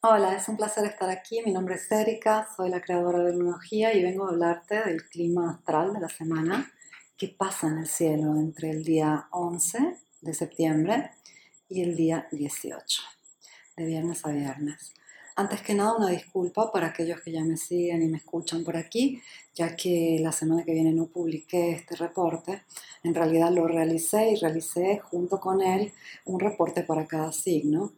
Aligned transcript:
Hola, 0.00 0.36
es 0.36 0.48
un 0.48 0.56
placer 0.56 0.84
estar 0.84 1.10
aquí. 1.10 1.42
Mi 1.44 1.52
nombre 1.52 1.74
es 1.74 1.90
Erika, 1.90 2.46
soy 2.56 2.70
la 2.70 2.80
creadora 2.80 3.18
de 3.18 3.32
Lunología 3.32 3.92
y 3.92 4.00
vengo 4.04 4.26
a 4.26 4.28
hablarte 4.28 4.80
del 4.84 5.08
clima 5.08 5.50
astral 5.50 5.92
de 5.92 5.98
la 5.98 6.08
semana, 6.08 6.72
qué 7.16 7.34
pasa 7.36 7.66
en 7.66 7.78
el 7.78 7.88
cielo 7.88 8.36
entre 8.36 8.70
el 8.70 8.84
día 8.84 9.26
11 9.32 9.96
de 10.20 10.34
septiembre 10.34 11.10
y 11.68 11.82
el 11.82 11.96
día 11.96 12.28
18, 12.30 13.02
de 13.76 13.86
viernes 13.86 14.24
a 14.24 14.30
viernes. 14.30 14.94
Antes 15.34 15.62
que 15.62 15.74
nada, 15.74 15.96
una 15.96 16.10
disculpa 16.10 16.70
para 16.70 16.86
aquellos 16.86 17.20
que 17.20 17.32
ya 17.32 17.42
me 17.42 17.56
siguen 17.56 18.00
y 18.00 18.06
me 18.06 18.18
escuchan 18.18 18.62
por 18.62 18.76
aquí, 18.76 19.20
ya 19.52 19.74
que 19.74 20.18
la 20.20 20.30
semana 20.30 20.62
que 20.64 20.74
viene 20.74 20.92
no 20.92 21.06
publiqué 21.06 21.72
este 21.72 21.96
reporte. 21.96 22.62
En 23.02 23.16
realidad 23.16 23.50
lo 23.50 23.66
realicé 23.66 24.30
y 24.30 24.36
realicé 24.36 25.00
junto 25.00 25.40
con 25.40 25.60
él 25.60 25.92
un 26.24 26.38
reporte 26.38 26.84
para 26.84 27.04
cada 27.08 27.32
signo 27.32 27.94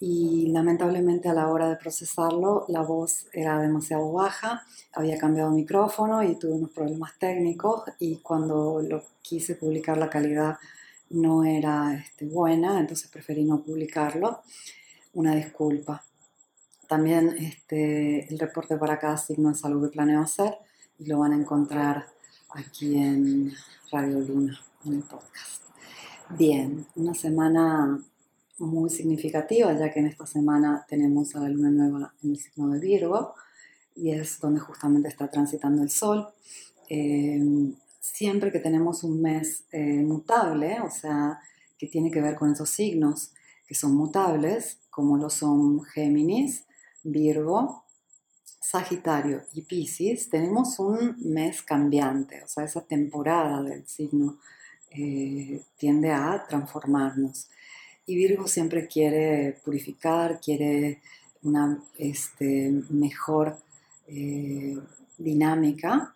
y 0.00 0.48
lamentablemente 0.48 1.28
a 1.28 1.34
la 1.34 1.48
hora 1.48 1.68
de 1.68 1.76
procesarlo 1.76 2.66
la 2.68 2.82
voz 2.82 3.26
era 3.32 3.58
demasiado 3.60 4.12
baja, 4.12 4.64
había 4.92 5.18
cambiado 5.18 5.50
micrófono 5.50 6.22
y 6.22 6.36
tuve 6.36 6.52
unos 6.52 6.70
problemas 6.70 7.18
técnicos 7.18 7.84
y 7.98 8.18
cuando 8.18 8.82
lo 8.82 9.02
quise 9.22 9.54
publicar 9.54 9.96
la 9.96 10.10
calidad 10.10 10.58
no 11.10 11.44
era 11.44 11.94
este, 11.94 12.26
buena, 12.26 12.80
entonces 12.80 13.10
preferí 13.10 13.44
no 13.44 13.62
publicarlo. 13.62 14.42
Una 15.14 15.34
disculpa. 15.34 16.04
También 16.88 17.28
este, 17.38 18.28
el 18.32 18.38
reporte 18.38 18.76
para 18.76 18.98
cada 18.98 19.16
signo 19.16 19.50
es 19.50 19.64
algo 19.64 19.82
que 19.82 19.88
planeo 19.88 20.20
hacer 20.20 20.58
y 20.98 21.06
lo 21.06 21.18
van 21.18 21.32
a 21.32 21.36
encontrar 21.36 22.06
aquí 22.50 22.96
en 22.96 23.52
Radio 23.90 24.20
Luna, 24.20 24.60
en 24.84 24.94
el 24.94 25.02
podcast. 25.02 25.62
Bien, 26.30 26.86
una 26.96 27.14
semana 27.14 28.00
muy 28.58 28.90
significativa, 28.90 29.72
ya 29.78 29.92
que 29.92 30.00
en 30.00 30.06
esta 30.06 30.26
semana 30.26 30.84
tenemos 30.88 31.34
a 31.34 31.40
la 31.40 31.48
luna 31.48 31.70
nueva 31.70 32.14
en 32.22 32.30
el 32.30 32.38
signo 32.38 32.70
de 32.70 32.80
Virgo 32.80 33.34
y 33.94 34.10
es 34.10 34.38
donde 34.40 34.60
justamente 34.60 35.08
está 35.08 35.28
transitando 35.28 35.82
el 35.82 35.90
sol. 35.90 36.28
Eh, 36.88 37.40
siempre 38.00 38.52
que 38.52 38.60
tenemos 38.60 39.02
un 39.04 39.20
mes 39.20 39.64
eh, 39.72 40.02
mutable, 40.02 40.80
o 40.80 40.90
sea, 40.90 41.40
que 41.78 41.86
tiene 41.86 42.10
que 42.10 42.20
ver 42.20 42.36
con 42.36 42.52
esos 42.52 42.70
signos 42.70 43.32
que 43.66 43.74
son 43.74 43.94
mutables, 43.94 44.78
como 44.90 45.16
lo 45.18 45.28
son 45.28 45.82
Géminis, 45.84 46.64
Virgo, 47.02 47.84
Sagitario 48.60 49.42
y 49.52 49.62
Pisces, 49.62 50.28
tenemos 50.30 50.78
un 50.78 51.16
mes 51.20 51.62
cambiante, 51.62 52.42
o 52.42 52.48
sea, 52.48 52.64
esa 52.64 52.84
temporada 52.84 53.62
del 53.62 53.86
signo 53.86 54.38
eh, 54.90 55.62
tiende 55.76 56.10
a 56.10 56.44
transformarnos. 56.48 57.48
Y 58.06 58.14
Virgo 58.14 58.46
siempre 58.46 58.86
quiere 58.86 59.58
purificar, 59.64 60.40
quiere 60.40 61.00
una 61.42 61.82
este, 61.98 62.70
mejor 62.90 63.58
eh, 64.06 64.78
dinámica 65.18 66.14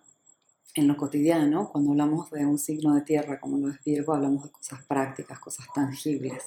en 0.75 0.87
lo 0.87 0.97
cotidiano. 0.97 1.69
Cuando 1.71 1.91
hablamos 1.91 2.31
de 2.31 2.47
un 2.47 2.59
signo 2.59 2.95
de 2.95 3.03
tierra 3.03 3.41
como 3.41 3.59
lo 3.59 3.71
es 3.71 3.83
Virgo, 3.85 4.15
hablamos 4.15 4.45
de 4.45 4.51
cosas 4.51 4.85
prácticas, 4.85 5.41
cosas 5.41 5.67
tangibles, 5.75 6.45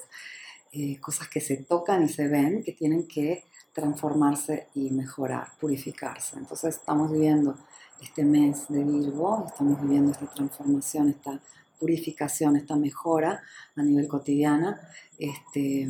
eh, 0.71 0.97
cosas 1.01 1.27
que 1.27 1.41
se 1.41 1.57
tocan 1.57 2.03
y 2.03 2.09
se 2.09 2.27
ven, 2.29 2.63
que 2.63 2.71
tienen 2.71 3.05
que 3.05 3.43
transformarse 3.73 4.67
y 4.75 4.91
mejorar, 4.91 5.47
purificarse. 5.59 6.37
Entonces 6.37 6.75
estamos 6.75 7.11
viviendo 7.11 7.57
este 8.01 8.23
mes 8.23 8.65
de 8.69 8.83
Virgo, 8.83 9.45
estamos 9.47 9.81
viviendo 9.81 10.11
esta 10.11 10.27
transformación, 10.27 11.09
esta 11.09 11.39
purificación, 11.83 12.55
esta 12.55 12.77
mejora 12.77 13.43
a 13.75 13.83
nivel 13.83 14.07
cotidiana. 14.07 14.79
Este, 15.19 15.85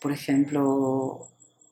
por 0.00 0.12
ejemplo, 0.12 1.26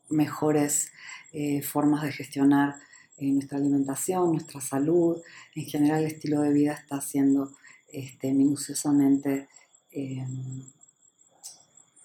mejores 0.09 0.91
eh, 1.31 1.61
formas 1.61 2.03
de 2.03 2.11
gestionar 2.11 2.75
eh, 3.17 3.31
nuestra 3.31 3.57
alimentación, 3.57 4.33
nuestra 4.33 4.59
salud. 4.59 5.21
En 5.55 5.63
general, 5.63 6.01
el 6.01 6.07
estilo 6.07 6.41
de 6.41 6.51
vida 6.51 6.73
está 6.73 6.99
siendo 6.99 7.53
este, 7.87 8.33
minuciosamente 8.33 9.47
em, 9.91 10.65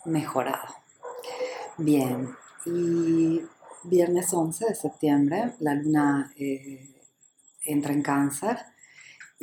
mejorado. 0.05 0.77
Bien, 1.77 2.29
y 2.67 3.43
viernes 3.83 4.33
11 4.33 4.67
de 4.67 4.75
septiembre, 4.77 5.55
la 5.59 5.75
luna 5.75 6.33
eh, 6.37 6.89
entra 7.65 7.93
en 7.93 8.03
cáncer 8.03 8.59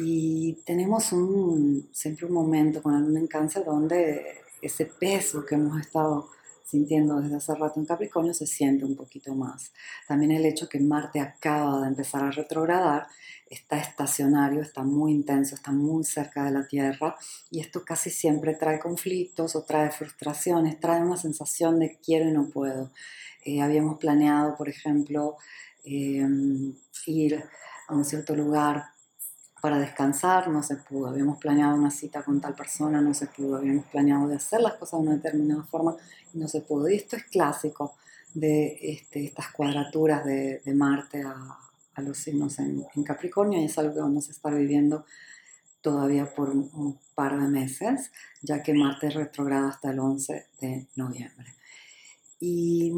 y 0.02 0.54
tenemos 0.66 1.12
un, 1.12 1.90
siempre 1.92 2.26
un 2.26 2.32
momento 2.32 2.82
con 2.82 2.94
la 2.94 3.00
luna 3.00 3.20
en 3.20 3.28
cáncer 3.28 3.66
donde 3.66 4.40
ese 4.62 4.86
peso 4.86 5.46
que 5.46 5.56
hemos 5.56 5.78
estado 5.78 6.30
sintiendo 6.64 7.20
desde 7.20 7.36
hace 7.36 7.54
rato 7.56 7.82
en 7.82 7.86
Capricornio 7.86 8.34
se 8.34 8.48
siente 8.48 8.86
un 8.86 8.96
poquito 8.96 9.36
más. 9.36 9.74
También 10.08 10.32
el 10.32 10.46
hecho 10.46 10.70
que 10.70 10.80
Marte 10.80 11.20
acaba 11.20 11.82
de 11.82 11.88
empezar 11.88 12.24
a 12.24 12.32
retrogradar, 12.32 13.08
está 13.50 13.78
estacionario, 13.78 14.62
está 14.62 14.84
muy 14.84 15.12
intenso, 15.12 15.56
está 15.56 15.72
muy 15.72 16.06
cerca 16.06 16.46
de 16.46 16.52
la 16.52 16.66
Tierra 16.66 17.18
y 17.52 17.60
esto 17.60 17.84
casi 17.84 18.10
siempre 18.10 18.56
trae 18.56 18.80
conflictos 18.80 19.56
o 19.58 19.64
trae 19.64 19.92
frustraciones, 19.92 20.80
trae 20.80 21.02
una 21.02 21.18
sensación 21.18 21.78
de 21.78 22.00
quiero 22.02 22.30
y 22.30 22.32
no 22.32 22.48
puedo. 22.50 22.92
Eh, 23.44 23.62
habíamos 23.62 23.98
planeado, 23.98 24.56
por 24.56 24.70
ejemplo, 24.70 25.36
eh, 25.84 26.26
ir 27.06 27.44
a 27.88 27.96
un 27.96 28.06
cierto 28.06 28.34
lugar 28.34 28.86
para 29.60 29.80
descansar, 29.80 30.48
no 30.48 30.64
se 30.64 30.76
pudo. 30.76 31.08
Habíamos 31.08 31.38
planeado 31.38 31.76
una 31.76 31.92
cita 31.92 32.24
con 32.24 32.42
tal 32.42 32.56
persona, 32.56 33.02
no 33.02 33.14
se 33.14 33.28
pudo. 33.28 33.58
Habíamos 33.58 33.86
planeado 33.86 34.28
de 34.28 34.36
hacer 34.36 34.62
las 34.62 34.74
cosas 34.74 35.00
de 35.00 35.08
una 35.08 35.16
determinada 35.16 35.64
forma 35.64 35.96
no 36.34 36.48
se 36.48 36.62
pudo. 36.62 36.90
Y 36.90 36.96
esto 36.96 37.16
es 37.16 37.24
clásico 37.26 37.96
de 38.34 38.78
este, 38.82 39.26
estas 39.26 39.50
cuadraturas 39.52 40.26
de, 40.26 40.62
Marte 40.76 41.24
a, 41.24 41.58
los 41.98 42.18
signos 42.18 42.60
en, 42.60 42.86
Capricornio 43.04 43.60
y 43.60 43.66
es 43.66 43.78
algo 43.78 43.94
que 43.94 44.00
vamos 44.00 44.30
a 44.30 44.32
estar 44.32 44.56
viviendo 44.56 45.06
todavía 45.82 46.34
por 46.34 46.50
un, 46.50 46.70
un 46.74 46.98
par 47.14 47.38
de 47.38 47.48
meses, 47.48 48.12
ya 48.42 48.64
que 48.64 48.74
Marte 48.74 49.10
retrograda 49.10 49.70
hasta 49.70 49.92
el 49.92 50.00
11 50.00 50.48
de 50.62 50.88
noviembre. 50.96 51.56
Y 52.40 52.94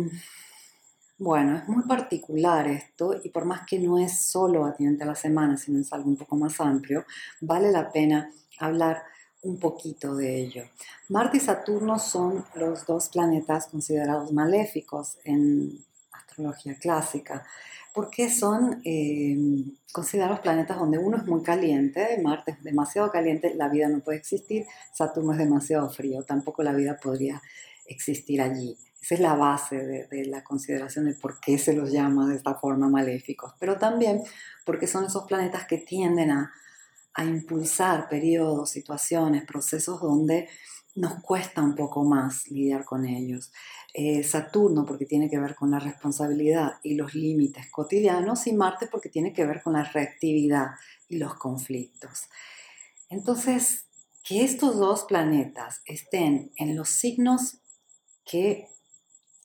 bueno, 1.22 1.56
es 1.56 1.68
muy 1.68 1.84
particular 1.84 2.68
esto 2.68 3.16
y 3.24 3.30
por 3.30 3.46
más 3.46 3.62
que 3.68 3.78
no 3.78 4.00
es 4.00 4.26
solo 4.26 4.66
atiende 4.66 5.04
a 5.04 5.08
la 5.08 5.14
semana, 5.14 5.56
sino 5.56 5.80
es 5.80 5.94
algo 5.94 6.10
un 6.10 6.18
poco 6.18 6.36
más 6.36 6.60
amplio, 6.60 7.06
vale 7.42 7.72
la 7.72 7.92
pena 7.92 8.32
hablar 8.58 9.04
un 9.44 9.60
poquito 9.60 10.16
de 10.16 10.40
ello. 10.40 10.64
Marte 11.10 11.38
y 11.38 11.40
Saturno 11.40 12.00
son 12.00 12.44
los 12.56 12.88
dos 12.88 13.10
planetas 13.10 13.68
considerados 13.68 14.34
maléficos 14.34 15.20
en 15.24 15.86
astrología 16.12 16.74
clásica, 16.80 17.46
porque 17.94 18.32
son 18.32 18.82
eh, 18.84 19.38
considerados 19.94 20.40
planetas 20.40 20.80
donde 20.80 20.98
uno 20.98 21.18
es 21.18 21.28
muy 21.28 21.44
caliente, 21.44 22.20
Marte 22.24 22.52
es 22.54 22.64
demasiado 22.64 23.12
caliente, 23.12 23.54
la 23.54 23.70
vida 23.70 23.90
no 23.90 24.00
puede 24.00 24.18
existir, 24.18 24.66
Saturno 24.92 25.34
es 25.34 25.38
demasiado 25.38 25.88
frío, 25.92 26.24
tampoco 26.24 26.64
la 26.64 26.74
vida 26.74 26.98
podría 27.00 27.40
existir 27.86 28.42
allí. 28.42 28.76
Esa 29.02 29.16
es 29.16 29.20
la 29.20 29.34
base 29.34 29.78
de, 29.78 30.26
la 30.26 30.44
consideración 30.44 31.06
de 31.06 31.16
por 31.16 31.40
qué 31.40 31.58
se 31.58 31.74
los 31.74 31.92
llama 31.92 32.28
de 32.28 32.36
esta 32.36 32.54
forma 32.54 32.88
maléficos, 32.88 33.54
pero 33.60 33.78
también 33.78 34.22
porque 34.64 34.86
son 34.86 35.06
esos 35.06 35.26
planetas 35.26 35.66
que 35.66 35.80
tienden 35.80 36.32
a, 36.32 36.52
impulsar 37.18 38.08
periodos, 38.08 38.70
situaciones, 38.70 39.44
procesos 39.46 40.00
donde 40.00 40.48
nos 40.96 41.22
cuesta 41.22 41.62
un 41.62 41.76
poco 41.76 42.06
más 42.06 42.48
lidiar 42.50 42.86
con 42.86 43.06
ellos. 43.06 43.52
Eh, 43.94 44.24
Saturno 44.24 44.86
porque 44.86 45.06
tiene 45.06 45.30
que 45.30 45.38
ver 45.38 45.56
con 45.56 45.72
la 45.72 45.80
responsabilidad 45.80 46.80
y 46.84 46.96
los 46.96 47.14
límites 47.14 47.70
cotidianos 47.70 48.48
y 48.48 48.54
Marte 48.54 48.88
porque 48.88 49.10
tiene 49.10 49.34
que 49.34 49.46
ver 49.46 49.62
con 49.62 49.74
la 49.74 49.84
reactividad 49.84 50.68
y 51.10 51.18
los 51.18 51.34
conflictos. 51.36 52.30
Entonces, 53.10 53.88
que 54.24 54.46
estos 54.46 54.78
dos 54.78 55.04
planetas 55.04 55.82
estén 55.86 56.54
en 56.56 56.78
los 56.78 56.88
signos 56.88 57.58
que 58.24 58.70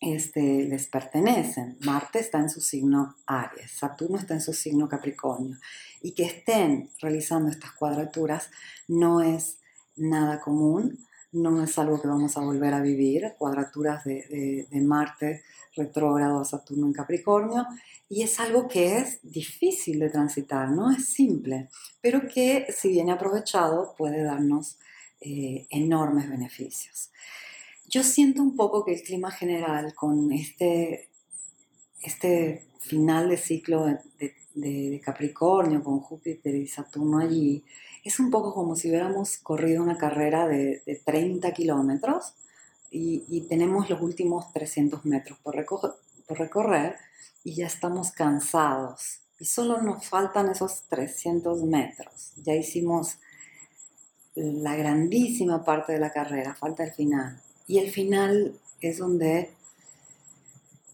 este, 0.00 0.64
les 0.64 0.86
pertenecen. 0.86 1.78
Marte 1.80 2.18
está 2.18 2.38
en 2.38 2.50
su 2.50 2.60
signo 2.60 3.16
Aries, 3.26 3.70
Saturno 3.70 4.18
está 4.18 4.34
en 4.34 4.42
su 4.42 4.52
signo 4.52 4.88
Capricornio. 4.88 5.56
Y 6.02 6.12
que 6.12 6.24
estén 6.24 6.90
realizando 7.00 7.50
estas 7.50 7.72
cuadraturas 7.72 8.50
no 8.88 9.22
es 9.22 9.58
nada 9.96 10.40
común, 10.40 10.98
no 11.32 11.62
es 11.62 11.78
algo 11.78 12.00
que 12.00 12.08
vamos 12.08 12.36
a 12.36 12.40
volver 12.40 12.74
a 12.74 12.80
vivir, 12.80 13.34
cuadraturas 13.38 14.04
de, 14.04 14.66
Marte 14.72 15.42
retrógrado 15.74 16.40
a 16.40 16.44
Saturno 16.44 16.86
en 16.86 16.92
Capricornio, 16.92 17.66
y 18.08 18.22
es 18.22 18.40
algo 18.40 18.68
que 18.68 18.98
es 18.98 19.18
difícil 19.22 19.98
de 19.98 20.08
transitar, 20.08 20.70
no 20.70 20.90
es 20.90 21.08
simple, 21.08 21.68
pero 22.00 22.22
que 22.28 22.66
si 22.70 22.88
bien 22.88 23.10
aprovechado 23.10 23.94
puede 23.96 24.22
darnos 24.22 24.78
eh, 25.20 25.66
enormes 25.70 26.30
beneficios. 26.30 27.10
Yo 27.88 28.02
siento 28.02 28.42
un 28.42 28.56
poco 28.56 28.84
que 28.84 28.94
el 28.94 29.02
clima 29.02 29.30
general 29.30 29.94
con 29.94 30.32
este, 30.32 31.08
este 32.02 32.66
final 32.80 33.28
de 33.28 33.36
ciclo 33.36 33.86
de, 33.86 35.00
Capricornio 35.04 35.84
con 35.84 36.00
Júpiter 36.00 36.54
y 36.54 36.66
Saturno 36.66 37.18
allí, 37.18 37.62
es 38.02 38.18
un 38.18 38.30
poco 38.30 38.54
como 38.54 38.74
si 38.74 38.88
hubiéramos 38.88 39.36
corrido 39.36 39.82
una 39.82 39.98
carrera 39.98 40.48
de, 40.48 40.82
30 41.04 41.52
kilómetros 41.52 42.34
y, 42.90 43.42
tenemos 43.48 43.90
los 43.90 44.00
últimos 44.00 44.52
300 44.52 45.04
metros 45.04 45.38
por, 45.40 45.64
por 45.66 46.38
recorrer 46.38 46.96
y 47.44 47.54
ya 47.54 47.66
estamos 47.66 48.10
cansados. 48.12 49.20
Y 49.38 49.44
solo 49.44 49.82
nos 49.82 50.08
faltan 50.08 50.48
esos 50.48 50.84
300 50.88 51.62
metros. 51.64 52.32
Ya 52.36 52.54
hicimos 52.54 53.18
la 54.34 54.74
grandísima 54.74 55.62
parte 55.64 55.92
de 55.92 55.98
la 55.98 56.10
carrera, 56.10 56.54
falta 56.54 56.82
el 56.84 56.92
final. 56.92 57.42
Y 57.66 57.78
el 57.78 57.90
final 57.90 58.54
es 58.80 58.98
donde 58.98 59.50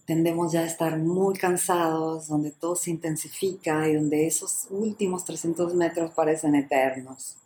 tendemos 0.05 0.51
ya 0.51 0.61
a 0.61 0.65
estar 0.65 0.97
muy 0.97 1.35
cansados, 1.35 2.27
donde 2.27 2.51
todo 2.51 2.75
se 2.75 2.91
intensifica 2.91 3.87
y 3.87 3.95
donde 3.95 4.27
esos 4.27 4.67
últimos 4.69 5.25
300 5.25 5.75
metros 5.75 6.11
parecen 6.11 6.55
eternos. 6.55 7.37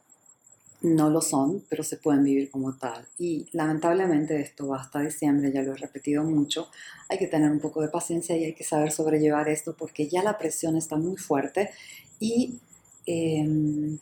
No 0.81 1.09
lo 1.09 1.21
son, 1.21 1.63
pero 1.69 1.83
se 1.83 1.97
pueden 1.97 2.23
vivir 2.23 2.51
como 2.51 2.75
tal. 2.77 3.07
Y 3.17 3.47
lamentablemente 3.51 4.39
esto 4.39 4.67
va 4.67 4.81
hasta 4.81 5.01
diciembre, 5.01 5.51
ya 5.51 5.61
lo 5.63 5.73
he 5.73 5.77
repetido 5.77 6.23
mucho. 6.23 6.67
Hay 7.09 7.17
que 7.17 7.27
tener 7.27 7.51
un 7.51 7.59
poco 7.59 7.81
de 7.81 7.89
paciencia 7.89 8.37
y 8.37 8.45
hay 8.45 8.53
que 8.53 8.63
saber 8.63 8.91
sobrellevar 8.91 9.49
esto 9.49 9.75
porque 9.77 10.07
ya 10.07 10.23
la 10.23 10.37
presión 10.37 10.77
está 10.77 10.95
muy 10.95 11.17
fuerte 11.17 11.71
y 12.19 12.59
em, 13.05 13.99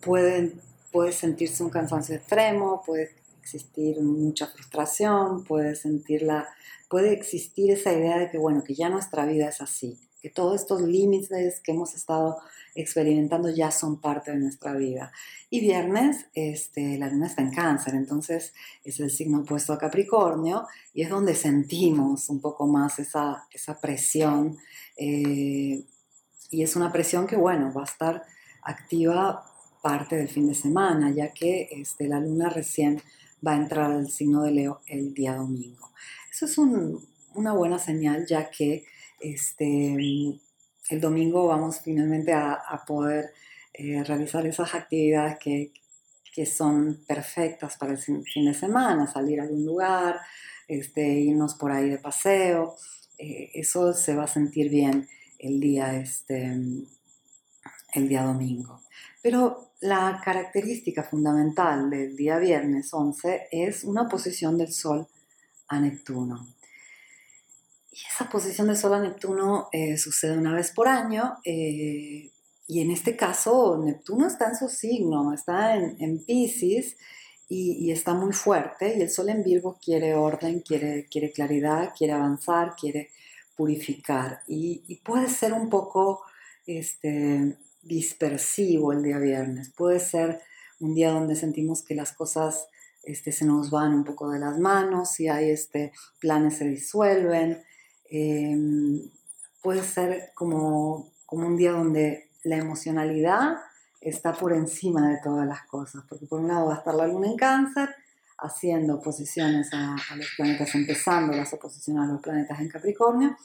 pueden, 0.00 0.60
puede 0.92 1.12
sentirse 1.12 1.62
un 1.62 1.70
cansancio 1.70 2.14
extremo, 2.16 2.82
puede 2.84 3.18
existir 3.48 4.00
mucha 4.02 4.46
frustración, 4.46 5.44
puede 5.44 5.74
sentirla 5.74 6.48
puede 6.88 7.12
existir 7.12 7.70
esa 7.70 7.92
idea 7.92 8.18
de 8.18 8.30
que, 8.30 8.38
bueno, 8.38 8.64
que 8.64 8.74
ya 8.74 8.88
nuestra 8.88 9.26
vida 9.26 9.48
es 9.48 9.60
así, 9.60 9.98
que 10.22 10.30
todos 10.30 10.60
estos 10.60 10.82
límites 10.82 11.60
que 11.60 11.72
hemos 11.72 11.94
estado 11.94 12.38
experimentando 12.74 13.50
ya 13.50 13.70
son 13.70 14.00
parte 14.00 14.32
de 14.32 14.38
nuestra 14.38 14.72
vida. 14.74 15.12
Y 15.50 15.60
viernes, 15.60 16.26
este, 16.34 16.98
la 16.98 17.08
luna 17.08 17.26
está 17.26 17.42
en 17.42 17.52
cáncer, 17.52 17.94
entonces 17.94 18.54
es 18.84 18.98
el 19.00 19.10
signo 19.10 19.40
opuesto 19.40 19.72
a 19.72 19.78
Capricornio 19.78 20.66
y 20.94 21.02
es 21.02 21.10
donde 21.10 21.34
sentimos 21.34 22.28
un 22.30 22.40
poco 22.40 22.66
más 22.66 22.98
esa, 22.98 23.46
esa 23.52 23.80
presión. 23.80 24.56
Eh, 24.96 25.84
y 26.50 26.62
es 26.62 26.74
una 26.74 26.90
presión 26.90 27.26
que, 27.26 27.36
bueno, 27.36 27.72
va 27.72 27.82
a 27.82 27.84
estar 27.84 28.22
activa 28.62 29.44
parte 29.82 30.16
del 30.16 30.28
fin 30.28 30.48
de 30.48 30.54
semana, 30.54 31.12
ya 31.14 31.32
que 31.32 31.68
este, 31.70 32.08
la 32.08 32.18
luna 32.18 32.48
recién 32.48 33.00
va 33.46 33.52
a 33.52 33.56
entrar 33.56 33.90
al 33.90 34.10
signo 34.10 34.42
de 34.42 34.50
Leo 34.52 34.80
el 34.86 35.14
día 35.14 35.34
domingo. 35.34 35.92
Eso 36.30 36.46
es 36.46 36.58
una 36.58 37.52
buena 37.52 37.78
señal 37.78 38.26
ya 38.26 38.50
que 38.50 38.84
este, 39.20 39.94
el 40.88 41.00
domingo 41.00 41.46
vamos 41.46 41.80
finalmente 41.80 42.32
a, 42.32 42.84
poder 42.86 43.32
eh, 43.74 44.02
realizar 44.04 44.46
esas 44.46 44.74
actividades 44.74 45.38
que, 45.38 45.72
son 46.46 47.02
perfectas 47.04 47.76
para 47.76 47.90
el 47.90 47.98
fin 47.98 48.44
de 48.44 48.54
semana, 48.54 49.08
salir 49.08 49.40
a 49.40 49.42
algún 49.42 49.66
lugar, 49.66 50.20
este, 50.68 51.02
irnos 51.02 51.54
por 51.54 51.72
ahí 51.72 51.90
de 51.90 51.98
paseo. 51.98 52.76
Eh, 53.18 53.50
eso 53.54 53.92
se 53.92 54.14
va 54.14 54.22
a 54.22 54.28
sentir 54.28 54.70
bien 54.70 55.08
el 55.40 55.58
día, 55.58 55.96
este, 55.96 56.44
el 57.92 58.08
día 58.08 58.22
domingo. 58.22 58.82
Pero 59.22 59.72
la 59.80 60.20
característica 60.24 61.02
fundamental 61.02 61.90
del 61.90 62.16
día 62.16 62.38
viernes 62.38 62.92
11 62.92 63.48
es 63.50 63.84
una 63.84 64.08
posición 64.08 64.58
del 64.58 64.72
Sol 64.72 65.06
a 65.68 65.80
Neptuno. 65.80 66.46
Y 67.92 68.00
esa 68.12 68.28
posición 68.28 68.68
de 68.68 68.76
Sol 68.76 68.94
a 68.94 69.00
Neptuno 69.00 69.68
eh, 69.72 69.96
sucede 69.98 70.38
una 70.38 70.54
vez 70.54 70.72
por 70.72 70.88
año. 70.88 71.38
Eh, 71.44 72.30
y 72.66 72.80
en 72.80 72.90
este 72.90 73.16
caso, 73.16 73.80
Neptuno 73.82 74.26
está 74.26 74.48
en 74.48 74.56
su 74.56 74.68
signo, 74.68 75.32
está 75.32 75.74
en, 75.76 75.96
en 76.00 76.24
Pisces 76.24 76.96
y, 77.48 77.90
está 77.90 78.14
muy 78.14 78.32
fuerte. 78.32 78.96
Y 78.96 79.02
el 79.02 79.10
Sol 79.10 79.30
en 79.30 79.42
Virgo 79.42 79.78
quiere 79.82 80.14
orden, 80.14 80.60
quiere, 80.60 81.06
quiere 81.10 81.32
claridad, 81.32 81.92
quiere 81.96 82.12
avanzar, 82.12 82.74
quiere 82.76 83.10
purificar. 83.56 84.42
Y, 84.46 84.96
puede 85.04 85.28
ser 85.28 85.52
un 85.52 85.68
poco 85.68 86.22
este, 86.66 87.56
dispersivo 87.82 88.92
el 88.92 89.02
día 89.02 89.18
viernes. 89.18 89.72
Puede 89.76 90.00
ser 90.00 90.40
un 90.80 90.94
día 90.94 91.10
donde 91.10 91.36
sentimos 91.36 91.82
que 91.82 91.94
las 91.94 92.12
cosas 92.12 92.68
este, 93.02 93.32
se 93.32 93.44
nos 93.44 93.70
van 93.70 93.94
un 93.94 94.04
poco 94.04 94.30
de 94.30 94.38
las 94.38 94.58
manos, 94.58 95.12
si 95.12 95.28
hay 95.28 95.50
este, 95.50 95.92
planes 96.20 96.58
se 96.58 96.68
disuelven. 96.68 97.62
Em, 98.10 99.00
puede 99.62 99.82
ser 99.82 100.30
como, 100.34 101.12
como 101.26 101.46
un 101.46 101.56
día 101.56 101.72
donde 101.72 102.30
la 102.44 102.56
emocionalidad 102.56 103.56
está 104.00 104.32
por 104.32 104.52
encima 104.52 105.08
de 105.10 105.18
todas 105.22 105.46
las 105.46 105.62
cosas, 105.66 106.04
porque 106.08 106.26
por 106.26 106.40
un 106.40 106.48
lado 106.48 106.66
va 106.66 106.74
a 106.74 106.78
estar 106.78 106.94
la 106.94 107.06
luna 107.06 107.28
en 107.28 107.36
cáncer, 107.36 107.88
haciendo 108.38 108.96
oposiciones 108.96 109.68
a, 109.72 109.96
los 110.16 110.28
planetas, 110.36 110.74
empezando 110.74 111.32
las 111.32 111.52
oposiciones 111.52 112.04
a 112.04 112.12
los 112.12 112.20
planetas 112.20 112.60
en 112.60 112.68
Capricornio, 112.68 113.36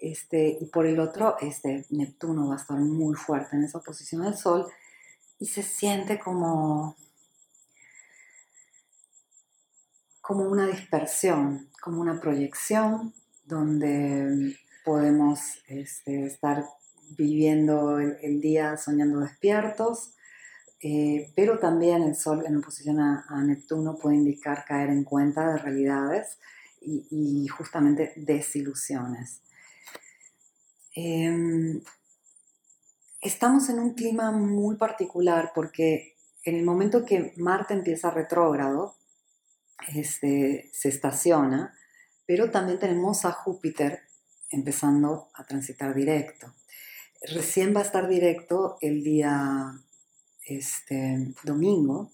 este, 0.00 0.58
y 0.60 0.66
por 0.66 0.86
el 0.86 1.00
otro, 1.00 1.36
este, 1.40 1.86
Neptuno 1.90 2.48
va 2.48 2.54
a 2.54 2.58
estar 2.58 2.78
muy 2.78 3.14
fuerte 3.14 3.56
en 3.56 3.64
esa 3.64 3.78
oposición 3.78 4.22
al 4.22 4.36
Sol, 4.36 4.66
y 5.38 5.46
se 5.46 5.62
siente 5.62 6.18
como, 6.18 6.96
como 10.20 10.44
una 10.44 10.66
dispersión, 10.66 11.70
como 11.80 12.00
una 12.00 12.20
proyección 12.20 13.14
donde 13.44 14.56
podemos 14.84 15.40
este, 15.68 16.26
estar 16.26 16.64
viviendo 17.16 17.98
el, 17.98 18.40
día 18.40 18.76
soñando 18.76 19.20
despiertos, 19.20 20.14
eh, 20.80 21.32
pero 21.34 21.58
también 21.58 22.02
el 22.02 22.14
Sol 22.14 22.44
en 22.46 22.56
oposición 22.56 23.00
a, 23.00 23.42
Neptuno 23.42 23.96
puede 23.96 24.16
indicar 24.16 24.64
caer 24.66 24.90
en 24.90 25.04
cuenta 25.04 25.52
de 25.52 25.58
realidades 25.58 26.38
y, 26.80 27.46
justamente 27.48 28.12
desilusiones. 28.16 29.42
Em, 31.00 31.80
estamos 33.20 33.68
en 33.68 33.78
un 33.78 33.94
clima 33.94 34.32
muy 34.32 34.74
particular 34.74 35.52
porque 35.54 36.16
en 36.42 36.56
el 36.56 36.64
momento 36.64 37.04
que 37.04 37.34
Marte 37.36 37.72
empieza 37.72 38.10
retrógrado, 38.10 38.96
este, 39.94 40.68
se 40.72 40.88
estaciona, 40.88 41.72
pero 42.26 42.50
también 42.50 42.80
tenemos 42.80 43.24
a 43.24 43.30
Júpiter 43.30 44.08
empezando 44.50 45.28
a 45.34 45.44
transitar 45.44 45.94
directo. 45.94 46.52
Recién 47.22 47.76
va 47.76 47.80
a 47.80 47.84
estar 47.84 48.08
directo 48.08 48.76
el 48.80 49.04
día 49.04 49.80
este, 50.46 51.32
domingo 51.44 52.10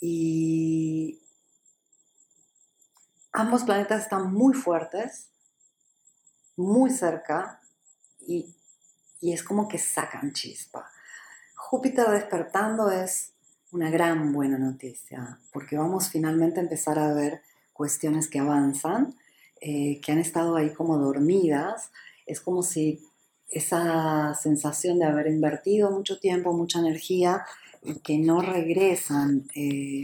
y 0.00 1.20
ambos 3.30 3.64
planetas 3.64 4.04
están 4.04 4.32
muy 4.32 4.54
fuertes, 4.54 5.28
muy 6.58 6.90
cerca 6.90 7.60
y, 8.20 8.54
y 9.20 9.32
es 9.32 9.42
como 9.42 9.68
que 9.68 9.78
sacan 9.78 10.32
chispa. 10.32 10.90
Júpiter 11.54 12.08
despertando 12.10 12.90
es 12.90 13.32
una 13.72 13.90
gran 13.90 14.32
buena 14.32 14.58
noticia, 14.58 15.38
porque 15.52 15.76
vamos 15.76 16.10
finalmente 16.10 16.60
a 16.60 16.62
empezar 16.62 16.98
a 16.98 17.12
ver 17.12 17.42
cuestiones 17.72 18.28
que 18.28 18.38
avanzan, 18.38 19.14
eh, 19.60 20.00
que 20.00 20.12
han 20.12 20.18
estado 20.18 20.56
ahí 20.56 20.72
como 20.72 20.98
dormidas. 20.98 21.90
Es 22.26 22.40
como 22.40 22.62
si 22.62 23.04
esa 23.48 24.34
sensación 24.34 24.98
de 24.98 25.06
haber 25.06 25.26
invertido 25.26 25.90
mucho 25.90 26.18
tiempo, 26.18 26.52
mucha 26.52 26.80
energía 26.80 27.44
y 27.82 28.00
que 28.00 28.18
no 28.18 28.40
regresan, 28.40 29.48
eh, 29.54 30.00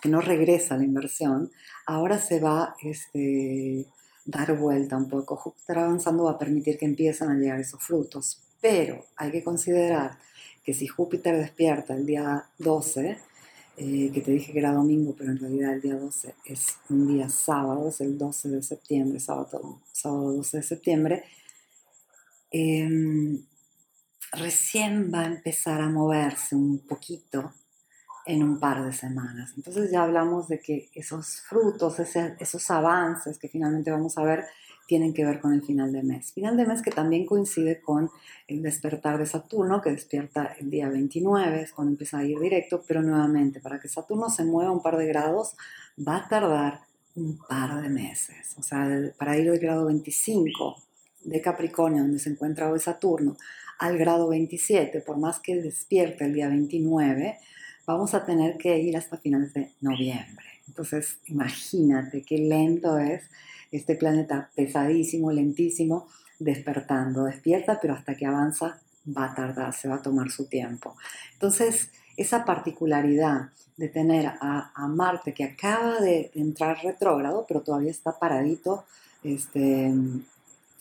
que 0.00 0.08
no 0.08 0.20
regresa 0.20 0.76
la 0.76 0.84
inversión, 0.84 1.50
ahora 1.86 2.18
se 2.18 2.40
va 2.40 2.74
este, 2.82 3.86
dar 4.24 4.56
vuelta 4.56 4.96
un 4.96 5.08
poco. 5.08 5.36
Júpiter 5.36 5.78
avanzando 5.78 6.24
va 6.24 6.32
a 6.32 6.38
permitir 6.38 6.78
que 6.78 6.86
empiecen 6.86 7.30
a 7.30 7.34
llegar 7.34 7.60
esos 7.60 7.82
frutos, 7.82 8.40
pero 8.60 9.06
hay 9.16 9.30
que 9.30 9.42
considerar 9.42 10.18
que 10.64 10.74
si 10.74 10.86
Júpiter 10.86 11.36
despierta 11.36 11.94
el 11.94 12.06
día 12.06 12.44
12, 12.58 13.18
eh, 13.76 14.10
que 14.12 14.20
te 14.20 14.30
dije 14.30 14.52
que 14.52 14.58
era 14.58 14.72
domingo, 14.72 15.14
pero 15.16 15.32
en 15.32 15.38
realidad 15.38 15.74
el 15.74 15.80
día 15.80 15.96
12 15.96 16.34
es 16.44 16.76
un 16.88 17.08
día 17.08 17.28
sábado, 17.28 17.88
es 17.88 18.00
el 18.00 18.16
12 18.18 18.48
de 18.50 18.62
septiembre, 18.62 19.18
sábado, 19.18 19.80
sábado 19.92 20.32
12 20.34 20.58
de 20.58 20.62
septiembre, 20.62 21.24
em, 22.50 23.44
recién 24.32 25.10
va 25.12 25.22
a 25.22 25.26
empezar 25.26 25.80
a 25.80 25.88
moverse 25.88 26.54
un 26.54 26.78
poquito 26.80 27.52
en 28.26 28.42
un 28.42 28.60
par 28.60 28.84
de 28.84 28.92
semanas. 28.92 29.52
Entonces 29.56 29.90
ya 29.90 30.02
hablamos 30.02 30.48
de 30.48 30.60
que 30.60 30.88
esos 30.94 31.40
frutos, 31.42 31.98
esos 31.98 32.70
avances 32.70 33.38
que 33.38 33.48
finalmente 33.48 33.90
vamos 33.90 34.16
a 34.18 34.22
ver, 34.22 34.44
tienen 34.86 35.14
que 35.14 35.24
ver 35.24 35.40
con 35.40 35.52
el 35.52 35.62
final 35.62 35.92
de 35.92 36.02
mes. 36.02 36.32
Final 36.32 36.56
de 36.56 36.66
mes 36.66 36.82
que 36.82 36.90
también 36.90 37.24
coincide 37.24 37.80
con 37.80 38.10
el 38.46 38.62
despertar 38.62 39.18
de 39.18 39.26
Saturno, 39.26 39.80
que 39.80 39.90
despierta 39.90 40.54
el 40.58 40.70
día 40.70 40.88
29, 40.88 41.62
es 41.62 41.72
cuando 41.72 41.92
empieza 41.92 42.18
a 42.18 42.24
ir 42.24 42.38
directo, 42.38 42.82
pero 42.86 43.02
nuevamente, 43.02 43.60
para 43.60 43.80
que 43.80 43.88
Saturno 43.88 44.28
se 44.28 44.44
mueva 44.44 44.70
un 44.70 44.82
par 44.82 44.96
de 44.96 45.06
grados, 45.06 45.56
va 45.96 46.16
a 46.16 46.28
tardar 46.28 46.80
un 47.14 47.38
par 47.38 47.80
de 47.80 47.88
meses. 47.88 48.54
O 48.58 48.62
sea, 48.62 48.86
para 49.18 49.36
ir 49.36 49.50
del 49.50 49.60
grado 49.60 49.86
25 49.86 50.76
de 51.24 51.40
Capricornio, 51.40 52.02
donde 52.02 52.18
se 52.18 52.30
encuentra 52.30 52.70
hoy 52.70 52.80
Saturno, 52.80 53.36
al 53.78 53.98
grado 53.98 54.28
27, 54.28 55.00
por 55.00 55.18
más 55.18 55.40
que 55.40 55.56
despierte 55.56 56.24
el 56.24 56.34
día 56.34 56.48
29, 56.48 57.38
vamos 57.86 58.14
a 58.14 58.24
tener 58.24 58.56
que 58.56 58.78
ir 58.78 58.96
hasta 58.96 59.16
finales 59.16 59.52
de 59.54 59.72
noviembre. 59.80 60.44
Entonces, 60.68 61.18
imagínate 61.26 62.22
qué 62.22 62.38
lento 62.38 62.98
es 62.98 63.22
este 63.70 63.94
planeta 63.94 64.50
pesadísimo, 64.54 65.32
lentísimo, 65.32 66.08
despertando. 66.38 67.24
Despierta, 67.24 67.78
pero 67.80 67.94
hasta 67.94 68.14
que 68.14 68.26
avanza 68.26 68.80
va 69.06 69.32
a 69.32 69.34
tardar, 69.34 69.74
se 69.74 69.88
va 69.88 69.96
a 69.96 70.02
tomar 70.02 70.30
su 70.30 70.46
tiempo. 70.46 70.96
Entonces, 71.32 71.90
esa 72.16 72.44
particularidad 72.44 73.50
de 73.76 73.88
tener 73.88 74.26
a, 74.26 74.70
Marte 74.88 75.32
que 75.32 75.44
acaba 75.44 75.98
de 76.00 76.30
entrar 76.34 76.78
retrógrado, 76.82 77.46
pero 77.48 77.62
todavía 77.62 77.90
está 77.90 78.18
paradito 78.18 78.84
este, 79.24 79.86
en 79.86 80.24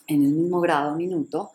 el 0.07 0.31
mismo 0.31 0.59
grado 0.59 0.95
minuto, 0.95 1.51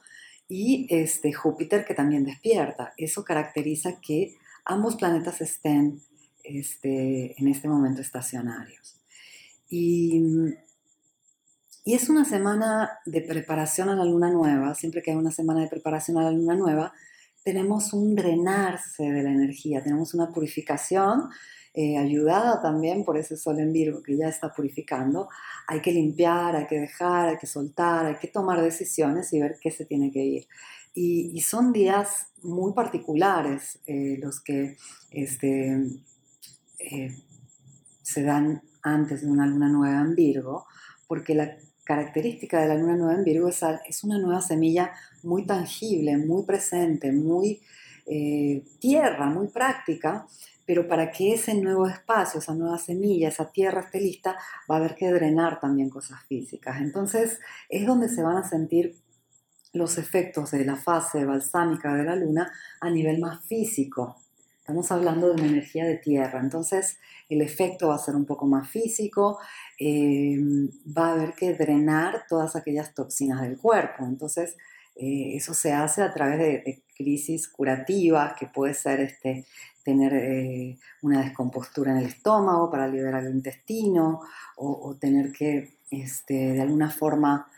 y 0.49 0.87
este, 0.91 1.33
Júpiter 1.33 1.85
que 1.85 1.95
también 1.95 2.25
despierta. 2.25 2.95
Eso 2.97 3.25
caracteriza 3.25 4.01
que 4.01 4.37
ambos 4.67 4.97
planetas 4.97 5.41
estén 5.41 6.03
este, 6.45 7.41
en 7.41 7.49
este 7.49 7.69
momento 7.69 8.03
estacionarios. 8.03 9.01
Y, 9.69 10.23
y 11.85 11.95
es 11.95 12.09
una 12.09 12.25
semana 12.25 12.99
de 13.07 13.23
preparación 13.23 13.89
a 13.89 13.97
la 13.97 14.05
luna 14.05 14.31
nueva, 14.31 14.75
siempre 14.75 15.03
que 15.03 15.13
hay 15.13 15.17
una 15.17 15.31
semana 15.31 15.63
de 15.63 15.69
preparación 15.69 16.19
a 16.19 16.23
la 16.23 16.31
luna 16.31 16.55
nueva, 16.55 16.93
tenemos 17.43 17.93
un 17.93 18.15
drenarse 18.15 19.05
de 19.05 19.23
la 19.23 19.31
energía, 19.31 19.83
tenemos 19.83 20.15
una 20.15 20.33
purificación 20.33 21.31
eh, 21.79 21.99
ayudada 21.99 22.61
también 22.63 23.05
por 23.05 23.19
ese 23.19 23.37
sol 23.37 23.61
en 23.61 23.71
Virgo 23.71 24.03
que 24.03 24.17
ya 24.17 24.29
está 24.29 24.53
purificando. 24.53 25.29
Hay 25.69 25.81
que 25.81 25.93
limpiar, 25.93 26.57
hay 26.57 26.67
que 26.67 26.81
dejar, 26.81 27.29
hay 27.29 27.37
que 27.37 27.47
soltar, 27.47 28.07
hay 28.07 28.17
que 28.17 28.29
tomar 28.29 28.63
decisiones 28.63 29.33
y 29.33 29.41
ver 29.41 29.59
qué 29.61 29.71
se 29.71 29.85
tiene 29.85 30.11
que 30.11 30.25
ir. 30.25 30.49
Y, 30.99 31.43
son 31.43 31.75
días 31.75 32.29
muy 32.43 32.73
particulares 32.73 33.81
eh, 33.87 34.17
los 34.19 34.41
que 34.41 34.79
este, 35.11 35.79
eh, 36.79 37.15
se 38.01 38.23
dan 38.23 38.63
antes 38.83 39.21
de 39.21 39.29
una 39.29 39.47
luna 39.47 39.69
nueva 39.69 40.01
en 40.01 40.15
Virgo, 40.15 40.65
porque 41.07 41.35
la 41.35 41.55
característica 41.85 42.63
de 42.63 42.69
la 42.69 42.77
luna 42.77 42.97
nueva 42.97 43.13
en 43.13 43.25
Virgo 43.25 43.49
es, 43.49 44.05
una 44.05 44.19
nueva 44.19 44.41
semilla 44.41 44.91
muy 45.23 45.45
tangible, 45.45 46.17
muy 46.17 46.45
presente, 46.45 47.13
muy 47.13 47.61
eh, 48.07 48.65
tierra, 48.79 49.27
muy 49.27 49.49
práctica, 49.49 50.27
pero 50.65 50.89
para 50.89 51.11
que 51.11 51.35
ese 51.35 51.55
nuevo 51.55 51.87
espacio, 51.87 52.41
esa 52.41 52.55
nueva 52.55 52.79
semilla, 52.79 53.29
esa 53.29 53.53
tierra 53.53 53.83
esté 53.83 54.01
lista, 54.01 54.37
va 54.71 54.77
a 54.77 54.79
haber 54.79 54.95
que 54.95 55.13
drenar 55.13 55.61
también 55.61 55.91
cosas 55.91 56.25
físicas. 56.27 56.81
Entonces 56.81 57.39
es 57.69 57.87
donde 57.87 58.09
se 58.09 58.23
van 58.23 58.39
a 58.39 58.49
sentir 58.49 58.97
los 59.77 59.99
efectos 59.99 60.51
de 60.51 60.65
la 60.65 60.77
fase 60.77 61.25
balsámica 61.25 61.95
de 61.95 62.05
la 62.05 62.17
luna 62.17 62.51
a 62.81 62.91
nivel 62.91 63.21
más 63.21 63.45
físico. 63.47 64.17
Estamos 64.59 64.91
hablando 64.91 65.29
de 65.29 65.35
una 65.35 65.47
energía 65.47 65.85
de 65.85 65.97
tierra, 65.97 66.41
entonces 66.41 66.99
el 67.29 67.41
efecto 67.41 67.89
va 67.89 67.97
a 67.97 67.99
ser 67.99 68.17
un 68.17 68.25
poco 68.25 68.47
más 68.47 68.69
físico, 68.69 69.39
eh, 69.79 70.37
va 70.87 71.09
a 71.09 71.13
haber 71.13 71.35
que 71.35 71.55
drenar 71.55 72.25
todas 72.29 72.57
aquellas 72.57 72.95
toxinas 72.95 73.43
del 73.43 73.59
cuerpo. 73.59 74.05
Entonces, 74.05 74.57
eh, 74.97 75.37
eso 75.37 75.55
se 75.55 75.73
hace 75.73 76.03
a 76.03 76.13
través 76.13 76.39
de, 76.39 76.83
crisis 76.97 77.47
curativas, 77.49 78.35
que 78.39 78.47
puede 78.47 78.73
ser 78.73 79.01
este, 79.01 79.45
tener 79.85 80.15
eh, 80.15 80.79
una 81.03 81.21
descompostura 81.21 81.93
en 81.93 81.99
el 81.99 82.07
estómago 82.07 82.71
para 82.71 82.89
liberar 82.89 83.23
el 83.25 83.35
intestino, 83.35 84.21
o, 84.57 84.97
tener 84.99 85.31
que 85.31 85.77
este, 85.91 86.55
de 86.55 86.63
alguna 86.63 86.91
forma 86.91 87.51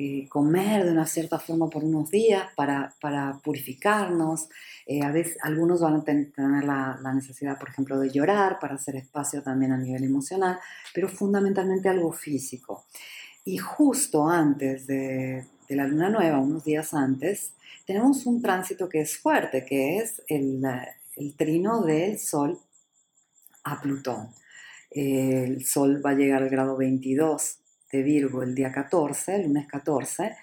eh, 0.00 0.28
comer 0.28 0.84
de 0.84 0.92
una 0.92 1.08
cierta 1.08 1.40
forma 1.40 1.68
por 1.68 1.82
unos 1.82 2.08
días 2.08 2.44
para, 2.54 2.94
purificarnos. 3.42 4.48
Eh, 4.86 5.02
a 5.02 5.10
veces 5.10 5.38
algunos 5.42 5.80
van 5.80 5.94
a 5.96 6.04
tener 6.04 6.30
la, 6.62 7.12
necesidad, 7.16 7.58
por 7.58 7.70
ejemplo, 7.70 7.98
de 7.98 8.08
llorar 8.08 8.60
para 8.60 8.76
hacer 8.76 8.94
espacio 8.94 9.42
también 9.42 9.72
a 9.72 9.76
nivel 9.76 10.04
emocional, 10.04 10.60
pero 10.94 11.08
fundamentalmente 11.08 11.88
algo 11.88 12.12
físico. 12.12 12.84
Y 13.44 13.58
justo 13.58 14.28
antes 14.28 14.86
de, 14.86 15.44
la 15.70 15.88
luna 15.88 16.10
nueva, 16.10 16.38
unos 16.38 16.62
días 16.62 16.94
antes, 16.94 17.54
tenemos 17.84 18.24
un 18.24 18.40
tránsito 18.40 18.88
que 18.88 19.00
es 19.00 19.18
fuerte, 19.18 19.64
que 19.64 19.98
es 19.98 20.22
el, 20.28 20.62
trino 21.36 21.82
del 21.82 22.20
Sol 22.20 22.56
a 23.64 23.80
Plutón. 23.80 24.28
El 24.92 25.66
Sol 25.66 26.00
va 26.06 26.10
a 26.10 26.14
llegar 26.14 26.44
al 26.44 26.50
grado 26.50 26.76
22 26.76 27.58
de 27.90 28.02
Virgo 28.02 28.42
el 28.42 28.54
día 28.54 28.72
14, 28.72 29.36
el 29.36 29.42
lunes 29.44 29.66
14, 29.66 30.36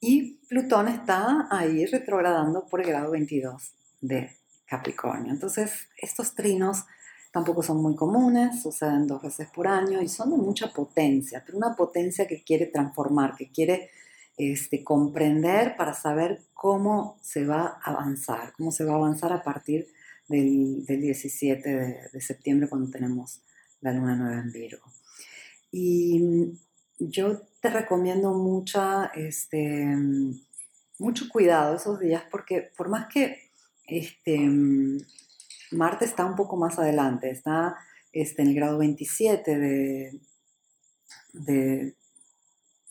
y 0.00 0.38
Plutón 0.48 0.88
está 0.88 1.48
ahí 1.50 1.86
retrogradando 1.86 2.66
por 2.66 2.80
el 2.80 2.88
grado 2.88 3.10
22 3.10 3.72
de 4.00 4.30
Capricornio. 4.66 5.32
Entonces, 5.32 5.88
estos 5.96 6.34
trinos 6.34 6.84
tampoco 7.32 7.62
son 7.62 7.82
muy 7.82 7.96
comunes, 7.96 8.62
suceden 8.62 9.06
dos 9.06 9.22
veces 9.22 9.48
por 9.54 9.68
año 9.68 10.00
y 10.02 10.08
son 10.08 10.30
de 10.30 10.36
mucha 10.36 10.72
potencia, 10.72 11.42
pero 11.44 11.58
una 11.58 11.76
potencia 11.76 12.26
que 12.26 12.42
quiere 12.42 12.66
transformar, 12.66 13.34
que 13.36 13.50
quiere 13.50 13.90
este, 14.36 14.84
comprender 14.84 15.76
para 15.76 15.94
saber 15.94 16.42
cómo 16.52 17.18
se 17.22 17.46
va 17.46 17.78
a 17.82 17.90
avanzar, 17.90 18.52
cómo 18.56 18.70
se 18.70 18.84
va 18.84 18.92
a 18.92 18.96
avanzar 18.96 19.32
a 19.32 19.42
partir 19.42 19.88
del, 20.28 20.84
17 20.86 21.68
de, 21.68 21.98
de, 22.12 22.20
septiembre 22.20 22.68
cuando 22.68 22.90
tenemos 22.90 23.40
la 23.80 23.92
luna 23.92 24.16
nueva 24.16 24.40
en 24.40 24.52
Virgo. 24.52 24.92
Y 25.70 26.58
yo 26.98 27.40
te 27.60 27.70
recomiendo 27.70 28.32
mucha, 28.32 29.06
este, 29.14 29.94
mucho 30.98 31.28
cuidado 31.28 31.76
esos 31.76 32.00
días 32.00 32.24
porque 32.30 32.70
por 32.76 32.88
más 32.88 33.06
que 33.08 33.50
este, 33.86 34.38
Marte 35.72 36.04
está 36.04 36.24
un 36.24 36.36
poco 36.36 36.56
más 36.56 36.78
adelante, 36.78 37.30
está 37.30 37.76
este, 38.12 38.42
en 38.42 38.48
el 38.48 38.54
grado 38.54 38.78
27 38.78 39.58
de, 39.58 40.20
de, 41.32 41.94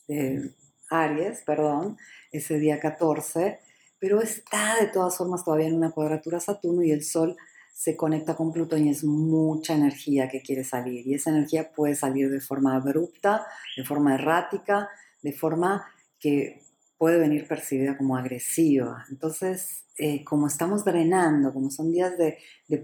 de 0.07 0.53
Aries, 0.89 1.41
perdón, 1.45 1.97
ese 2.31 2.59
día 2.59 2.79
14, 2.79 3.59
pero 3.99 4.21
está 4.21 4.75
de 4.79 4.87
todas 4.87 5.17
formas 5.17 5.43
todavía 5.43 5.67
en 5.67 5.75
una 5.75 5.91
cuadratura 5.91 6.39
Saturno 6.39 6.83
y 6.83 6.91
el 6.91 7.03
Sol 7.03 7.35
se 7.75 7.97
conecta 7.97 8.35
con 8.35 8.53
Plutón 8.53 8.85
y 8.85 8.89
es 8.89 9.03
mucha 9.03 9.75
energía 9.75 10.29
que 10.29 10.41
quiere 10.41 10.63
salir. 10.63 11.05
Y 11.05 11.13
esa 11.13 11.29
energía 11.29 11.73
puede 11.73 11.93
salir 11.95 12.29
de 12.29 12.39
forma 12.39 12.73
abrupta, 12.73 13.45
de 13.75 13.83
forma 13.83 14.15
errática, 14.15 14.87
de 15.21 15.33
forma 15.33 15.85
que 16.17 16.61
puede 16.97 17.19
venir 17.19 17.45
percibida 17.49 17.97
como 17.97 18.15
agresiva. 18.15 19.03
Entonces, 19.09 19.83
eh, 19.97 20.23
como 20.23 20.47
estamos 20.47 20.85
drenando, 20.85 21.53
como 21.53 21.69
son 21.69 21.91
días 21.91 22.13
de, 22.17 22.37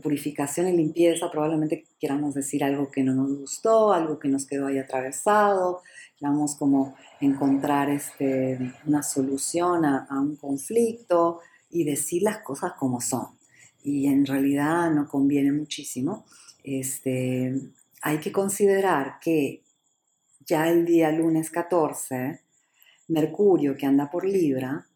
purificación 0.04 0.68
y 0.68 0.76
limpieza, 0.76 1.32
probablemente 1.32 1.86
queramos 1.98 2.34
decir 2.34 2.62
algo 2.62 2.92
que 2.92 3.04
no 3.04 3.14
nos 3.14 3.34
gustó, 3.40 3.94
algo 3.94 4.20
que 4.20 4.28
nos 4.28 4.46
quedó 4.46 4.68
ahí 4.68 4.78
atravesado, 4.78 5.84
queramos 6.18 6.56
como 6.58 6.96
encontrar 7.22 7.90
este, 7.90 8.60
una 8.86 9.04
solución 9.04 9.86
a 9.86 10.20
un 10.20 10.36
conflicto 10.36 11.40
y 11.70 11.86
decir 11.86 12.24
las 12.24 12.40
cosas 12.40 12.74
como 12.78 13.00
son 13.00 13.41
y 13.84 14.08
en 14.08 14.26
realidad 14.26 14.92
no 14.92 15.08
conviene 15.08 15.52
muchísimo, 15.52 16.26
este, 16.64 17.54
hay 18.02 18.20
que 18.20 18.32
considerar 18.32 19.20
que 19.20 19.64
ya 20.40 20.70
el 20.70 20.86
día 20.86 21.12
lunes 21.12 21.50
14, 21.50 22.42
Mercurio 23.08 23.76
que 23.76 23.86
anda 23.86 24.10
por 24.10 24.26
Libra, 24.26 24.88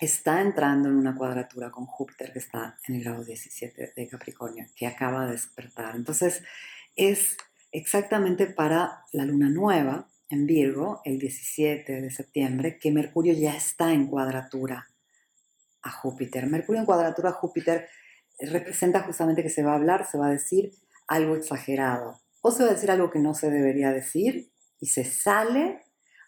está 0.00 0.40
entrando 0.40 0.88
en 0.88 0.94
una 0.94 1.16
cuadratura 1.16 1.70
con 1.70 1.86
Júpiter 1.86 2.32
que 2.32 2.38
está 2.38 2.78
en 2.86 2.96
el 2.96 3.04
grado 3.04 3.24
17 3.24 3.92
de 3.96 4.08
Capricornio, 4.08 4.66
que 4.76 4.86
acaba 4.86 5.26
de 5.26 5.32
despertar. 5.32 5.96
Entonces 5.96 6.42
es 6.96 7.36
exactamente 7.72 8.46
para 8.46 9.04
la 9.12 9.24
luna 9.24 9.50
nueva 9.50 10.08
en 10.30 10.46
Virgo, 10.46 11.00
el 11.04 11.18
17 11.18 12.00
de 12.00 12.10
septiembre, 12.10 12.78
que 12.78 12.92
Mercurio 12.92 13.32
ya 13.32 13.56
está 13.56 13.92
en 13.92 14.06
cuadratura 14.06 14.88
a 15.82 15.90
Júpiter. 15.90 16.46
Mercurio 16.46 16.80
en 16.80 16.86
cuadratura 16.86 17.30
a 17.30 17.34
Júpiter 17.34 17.88
representa 18.38 19.00
justamente 19.00 19.42
que 19.42 19.50
se 19.50 19.62
va 19.62 19.72
a 19.72 19.76
hablar, 19.76 20.06
se 20.06 20.18
va 20.18 20.28
a 20.28 20.32
decir 20.32 20.72
algo 21.06 21.36
exagerado. 21.36 22.20
O 22.40 22.50
se 22.50 22.62
va 22.62 22.70
a 22.70 22.74
decir 22.74 22.90
algo 22.90 23.10
que 23.10 23.18
no 23.18 23.34
se 23.34 23.50
debería 23.50 23.90
decir 23.90 24.52
y 24.80 24.86
se 24.86 25.04
sale, 25.04 25.82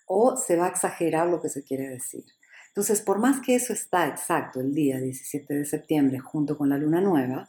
o 0.06 0.36
se 0.36 0.56
va 0.56 0.66
a 0.66 0.70
exagerar 0.70 1.28
lo 1.28 1.40
que 1.40 1.48
se 1.48 1.62
quiere 1.62 1.88
decir. 1.88 2.24
Entonces, 2.68 3.00
por 3.00 3.18
más 3.18 3.40
que 3.40 3.54
eso 3.54 3.72
está 3.72 4.08
exacto 4.08 4.60
el 4.60 4.74
día 4.74 4.98
17 4.98 5.54
de 5.54 5.64
septiembre 5.64 6.18
junto 6.18 6.56
con 6.56 6.68
la 6.68 6.78
luna 6.78 7.00
nueva, 7.00 7.48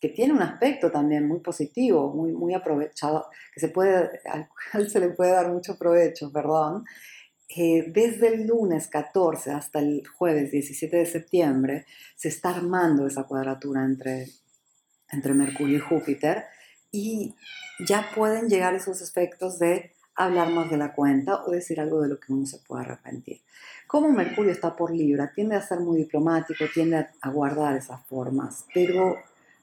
que 0.00 0.10
tiene 0.10 0.34
un 0.34 0.42
aspecto 0.42 0.90
también 0.90 1.26
muy 1.26 1.40
positivo, 1.40 2.12
muy, 2.12 2.32
muy 2.32 2.52
aprovechado, 2.52 3.28
que 3.54 3.60
se 3.60 3.68
puede, 3.68 4.20
al 4.26 4.48
cual 4.72 4.90
se 4.90 5.00
le 5.00 5.10
puede 5.10 5.32
dar 5.32 5.50
mucho 5.50 5.78
provecho, 5.78 6.30
perdón, 6.30 6.84
desde 7.48 8.28
el 8.34 8.46
lunes 8.46 8.88
14 8.88 9.52
hasta 9.52 9.78
el 9.78 10.06
jueves 10.06 10.50
17 10.50 10.96
de 10.96 11.06
septiembre 11.06 11.86
se 12.16 12.28
está 12.28 12.50
armando 12.50 13.06
esa 13.06 13.24
cuadratura 13.24 13.84
entre, 13.84 14.28
entre 15.10 15.34
Mercurio 15.34 15.76
y 15.76 15.80
Júpiter 15.80 16.44
y 16.90 17.34
ya 17.86 18.10
pueden 18.14 18.48
llegar 18.48 18.74
esos 18.74 19.02
efectos 19.02 19.58
de 19.58 19.92
hablar 20.16 20.50
más 20.50 20.70
de 20.70 20.76
la 20.76 20.94
cuenta 20.94 21.44
o 21.44 21.50
decir 21.50 21.80
algo 21.80 22.00
de 22.00 22.08
lo 22.08 22.20
que 22.20 22.32
uno 22.32 22.46
se 22.46 22.58
puede 22.58 22.84
arrepentir. 22.84 23.42
Como 23.86 24.10
Mercurio 24.10 24.52
está 24.52 24.76
por 24.76 24.92
Libra, 24.92 25.32
tiende 25.34 25.56
a 25.56 25.62
ser 25.62 25.80
muy 25.80 25.98
diplomático, 25.98 26.64
tiende 26.72 27.08
a 27.20 27.30
guardar 27.30 27.76
esas 27.76 28.04
formas, 28.06 28.64
pero 28.72 29.16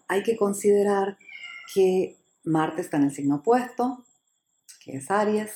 hay 0.07 0.23
que 0.23 0.35
considerar 0.35 1.17
que 1.73 2.17
Marte 2.43 2.81
está 2.81 2.97
en 2.97 3.03
el 3.03 3.11
signo 3.11 3.35
opuesto, 3.35 4.03
que 4.83 4.97
es 4.97 5.09
Aries, 5.09 5.51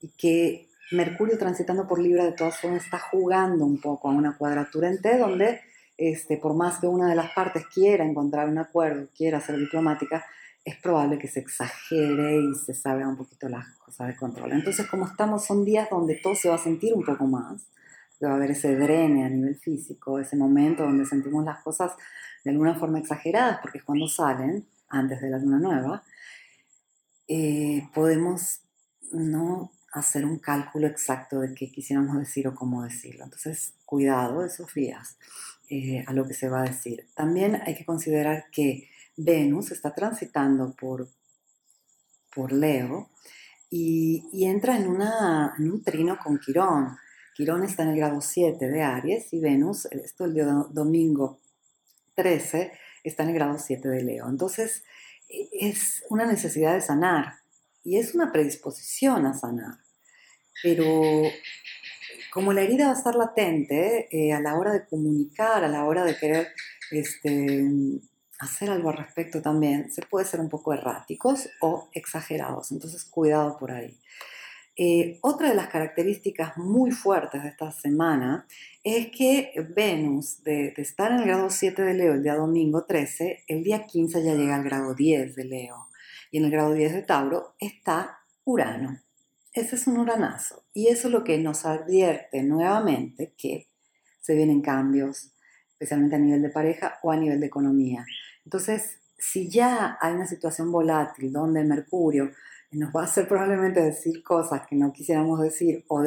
y 0.00 0.08
que 0.08 0.67
Mercurio 0.90 1.38
transitando 1.38 1.86
por 1.86 1.98
Libra 1.98 2.24
de 2.24 2.32
todas 2.32 2.58
formas 2.58 2.84
está 2.84 2.98
jugando 2.98 3.64
un 3.64 3.80
poco 3.80 4.08
a 4.08 4.12
una 4.12 4.36
cuadratura 4.36 4.88
en 4.88 5.00
T 5.02 5.18
donde 5.18 5.60
este, 5.98 6.36
por 6.36 6.54
más 6.54 6.78
que 6.78 6.86
una 6.86 7.08
de 7.08 7.16
las 7.16 7.32
partes 7.32 7.66
quiera 7.66 8.04
encontrar 8.04 8.48
un 8.48 8.58
acuerdo, 8.58 9.08
quiera 9.16 9.40
ser 9.40 9.58
diplomática, 9.58 10.24
es 10.64 10.76
probable 10.76 11.18
que 11.18 11.26
se 11.26 11.40
exagere 11.40 12.40
y 12.40 12.54
se 12.54 12.72
salga 12.72 13.08
un 13.08 13.16
poquito 13.16 13.48
las 13.48 13.66
cosas 13.78 14.08
de 14.08 14.16
control. 14.16 14.52
Entonces, 14.52 14.86
como 14.86 15.06
estamos, 15.06 15.44
son 15.44 15.64
días 15.64 15.88
donde 15.90 16.14
todo 16.22 16.36
se 16.36 16.48
va 16.48 16.54
a 16.54 16.58
sentir 16.58 16.94
un 16.94 17.04
poco 17.04 17.26
más, 17.26 17.66
va 18.24 18.32
a 18.32 18.34
haber 18.36 18.52
ese 18.52 18.76
drene 18.76 19.24
a 19.24 19.28
nivel 19.28 19.56
físico, 19.56 20.18
ese 20.18 20.36
momento 20.36 20.84
donde 20.84 21.04
sentimos 21.04 21.44
las 21.44 21.62
cosas 21.62 21.92
de 22.44 22.50
alguna 22.50 22.74
forma 22.74 22.98
exageradas, 22.98 23.58
porque 23.60 23.78
es 23.78 23.84
cuando 23.84 24.06
salen, 24.06 24.66
antes 24.88 25.20
de 25.20 25.30
la 25.30 25.38
luna 25.38 25.58
nueva, 25.58 26.04
eh, 27.26 27.88
podemos 27.92 28.60
no 29.12 29.72
hacer 29.92 30.24
un 30.24 30.38
cálculo 30.38 30.86
exacto 30.86 31.40
de 31.40 31.54
qué 31.54 31.70
quisiéramos 31.70 32.18
decir 32.18 32.46
o 32.48 32.54
cómo 32.54 32.82
decirlo. 32.82 33.24
Entonces, 33.24 33.74
cuidado 33.84 34.44
esos 34.44 34.72
días 34.74 35.16
eh, 35.70 36.04
a 36.06 36.12
lo 36.12 36.26
que 36.26 36.34
se 36.34 36.48
va 36.48 36.60
a 36.60 36.68
decir. 36.68 37.08
También 37.14 37.60
hay 37.64 37.74
que 37.74 37.84
considerar 37.84 38.46
que 38.50 38.88
Venus 39.16 39.70
está 39.70 39.94
transitando 39.94 40.74
por, 40.74 41.08
por 42.34 42.52
Leo 42.52 43.10
y, 43.70 44.44
entra 44.46 44.76
en, 44.76 44.88
una, 44.88 45.54
en 45.58 45.70
un 45.70 45.82
trino 45.82 46.18
con 46.18 46.38
Quirón. 46.38 46.96
Quirón 47.34 47.64
está 47.64 47.82
en 47.82 47.90
el 47.90 47.96
grado 47.96 48.20
7 48.20 48.68
de 48.68 48.82
Aries 48.82 49.32
y 49.32 49.40
Venus, 49.40 49.86
esto 49.86 50.24
el 50.24 50.34
día 50.34 50.44
domingo 50.70 51.40
13, 52.14 52.72
está 53.04 53.22
en 53.22 53.28
el 53.30 53.34
grado 53.34 53.58
7 53.58 53.88
de 53.88 54.02
Leo. 54.02 54.28
Entonces, 54.28 54.84
e, 55.28 55.48
es 55.52 56.04
una 56.08 56.26
necesidad 56.26 56.74
de 56.74 56.80
sanar 56.80 57.40
y 57.88 57.96
es 57.96 58.14
una 58.14 58.30
predisposición 58.30 59.24
a 59.24 59.32
sanar. 59.32 59.78
Pero 60.62 61.22
como 62.30 62.52
la 62.52 62.60
herida 62.60 62.88
va 62.88 62.92
a 62.92 62.98
estar 62.98 63.14
latente 63.14 64.08
eh, 64.10 64.34
a 64.34 64.40
la 64.40 64.58
hora 64.58 64.74
de 64.74 64.84
comunicar, 64.84 65.64
a 65.64 65.68
la 65.68 65.86
hora 65.86 66.04
de 66.04 66.14
querer 66.14 66.48
este, 66.90 67.66
hacer 68.40 68.68
algo 68.68 68.90
al 68.90 68.98
respecto 68.98 69.40
también, 69.40 69.90
se 69.90 70.02
puede 70.02 70.26
ser 70.26 70.40
un 70.40 70.50
poco 70.50 70.74
erráticos 70.74 71.48
o 71.62 71.88
exagerados. 71.94 72.72
Entonces, 72.72 73.06
cuidado 73.06 73.56
por 73.58 73.72
ahí. 73.72 73.98
Eh, 74.76 75.18
otra 75.22 75.48
de 75.48 75.54
las 75.54 75.68
características 75.68 76.58
muy 76.58 76.90
fuertes 76.90 77.42
de 77.42 77.48
esta 77.48 77.72
semana 77.72 78.46
es 78.84 79.08
que 79.16 79.52
Venus, 79.74 80.42
de, 80.44 80.72
de, 80.76 80.82
estar 80.82 81.10
en 81.10 81.20
el 81.20 81.26
grado 81.26 81.48
7 81.48 81.82
de 81.82 81.94
Leo 81.94 82.12
el 82.12 82.22
día 82.22 82.34
domingo 82.34 82.84
13, 82.84 83.44
el 83.48 83.64
día 83.64 83.86
15 83.86 84.22
ya 84.22 84.34
llega 84.34 84.56
al 84.56 84.62
grado 84.62 84.94
10 84.94 85.34
de 85.34 85.44
Leo. 85.44 85.87
Y 86.30 86.38
en 86.38 86.44
el 86.44 86.50
grado 86.50 86.74
10 86.74 86.92
de 86.92 87.02
Tauro 87.02 87.54
está 87.58 88.20
Urano. 88.44 89.00
Ese 89.52 89.76
es 89.76 89.86
un 89.86 89.98
uranazo. 89.98 90.64
Y 90.72 90.88
eso 90.88 91.08
es 91.08 91.14
lo 91.14 91.24
que 91.24 91.38
nos 91.38 91.64
advierte 91.64 92.42
nuevamente 92.42 93.34
que 93.36 93.68
se 94.20 94.34
vienen 94.34 94.60
cambios, 94.60 95.32
especialmente 95.70 96.16
a 96.16 96.18
nivel 96.18 96.42
de 96.42 96.50
pareja 96.50 96.98
o 97.02 97.10
a 97.10 97.16
nivel 97.16 97.40
de 97.40 97.46
economía. 97.46 98.04
Entonces, 98.44 99.00
si 99.18 99.50
ya 99.50 99.98
hay 100.00 100.14
una 100.14 100.26
situación 100.26 100.70
volátil 100.70 101.32
donde 101.32 101.64
Mercurio 101.64 102.30
nos 102.70 102.94
va 102.94 103.02
a 103.02 103.04
hacer 103.04 103.26
probablemente 103.26 103.80
decir 103.80 104.22
cosas 104.22 104.66
que 104.66 104.76
no 104.76 104.92
quisiéramos 104.92 105.40
decir 105.40 105.84
o, 105.88 106.04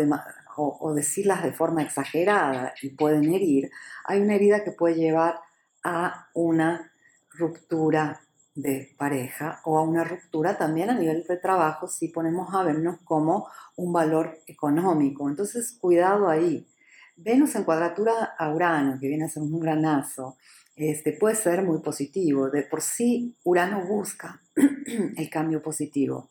o, 0.56 0.94
decirlas 0.94 1.44
de 1.44 1.52
forma 1.52 1.82
exagerada 1.82 2.74
y 2.82 2.90
pueden 2.90 3.34
herir, 3.34 3.72
hay 4.06 4.22
una 4.22 4.36
herida 4.36 4.64
que 4.64 4.72
puede 4.72 4.96
llevar 4.96 5.40
a 5.84 6.30
una 6.34 6.92
ruptura 7.32 8.22
de 8.54 8.94
pareja 8.98 9.62
o 9.66 9.78
a 9.78 9.84
una 9.84 10.04
ruptura 10.04 10.58
también 10.58 10.90
a 10.90 10.98
nivel 10.98 11.24
de 11.28 11.38
trabajo 11.38 11.88
si 11.88 12.10
ponemos 12.10 12.54
a 12.54 12.64
vernos 12.64 12.98
como 13.04 13.48
un 13.76 13.94
valor 13.94 14.40
económico. 14.48 15.30
Entonces, 15.30 15.78
cuidado 15.80 16.28
ahí. 16.30 16.68
Venus 17.16 17.56
en 17.56 17.64
cuadratura 17.64 18.34
a 18.38 18.54
Urano, 18.54 18.98
que 19.00 19.08
viene 19.08 19.26
a 19.26 19.30
ser 19.30 19.44
un 19.44 19.60
granazo, 19.60 20.38
este, 20.76 21.14
puede 21.14 21.36
ser 21.36 21.64
muy 21.64 21.80
positivo. 21.80 22.50
De 22.50 22.64
por 22.64 22.82
sí, 22.82 23.36
Urano 23.44 23.86
busca 23.86 24.42
el 24.56 25.30
cambio 25.30 25.62
positivo, 25.62 26.30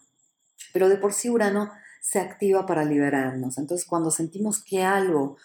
pero 0.73 0.89
de 0.89 0.97
por 0.97 1.13
sí 1.13 1.31
Urano 1.31 1.71
se 2.01 2.19
activa 2.19 2.67
para 2.67 2.85
liberarnos. 2.85 3.59
Entonces, 3.59 3.87
cuando 3.87 4.11
sentimos 4.11 4.63
que 4.65 4.83
algo 4.83 5.37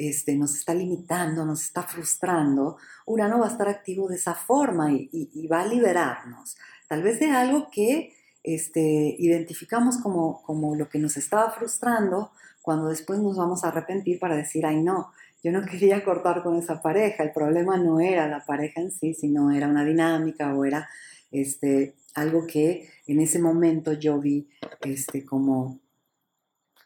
este, 0.00 0.34
nos 0.34 0.54
está 0.54 0.72
limitando, 0.72 1.44
nos 1.44 1.62
está 1.62 1.82
frustrando, 1.82 2.78
Urano 3.04 3.38
va 3.38 3.48
a 3.48 3.50
estar 3.50 3.68
activo 3.68 4.08
de 4.08 4.16
esa 4.16 4.34
forma 4.34 4.90
y, 4.92 5.46
va 5.46 5.60
a 5.60 5.66
liberarnos. 5.66 6.56
Tal 6.88 7.02
vez 7.02 7.20
de 7.20 7.30
algo 7.30 7.68
que 7.70 8.14
este, 8.42 8.80
identificamos 9.18 9.98
como, 9.98 10.42
como 10.42 10.74
lo 10.74 10.88
que 10.88 10.98
nos 10.98 11.18
estaba 11.18 11.50
frustrando, 11.50 12.32
cuando 12.62 12.88
después 12.88 13.20
nos 13.20 13.36
vamos 13.36 13.62
a 13.62 13.68
arrepentir 13.68 14.18
para 14.18 14.36
decir, 14.36 14.64
ay 14.64 14.82
no, 14.82 15.12
yo 15.42 15.52
no 15.52 15.62
quería 15.70 16.02
cortar 16.02 16.42
con 16.42 16.56
esa 16.56 16.80
pareja, 16.80 17.22
el 17.22 17.32
problema 17.32 17.76
no 17.76 18.00
era 18.00 18.26
la 18.26 18.46
pareja 18.46 18.80
en 18.80 18.92
sí, 18.92 19.12
sino 19.12 19.50
era 19.50 19.68
una 19.68 19.84
dinámica 19.84 20.54
o 20.54 20.64
era 20.64 20.88
este, 21.30 21.94
algo 22.14 22.46
que 22.46 22.88
en 23.06 23.20
ese 23.20 23.38
momento 23.38 23.92
yo 23.92 24.18
vi 24.18 24.48
este, 24.80 25.26
como 25.26 25.78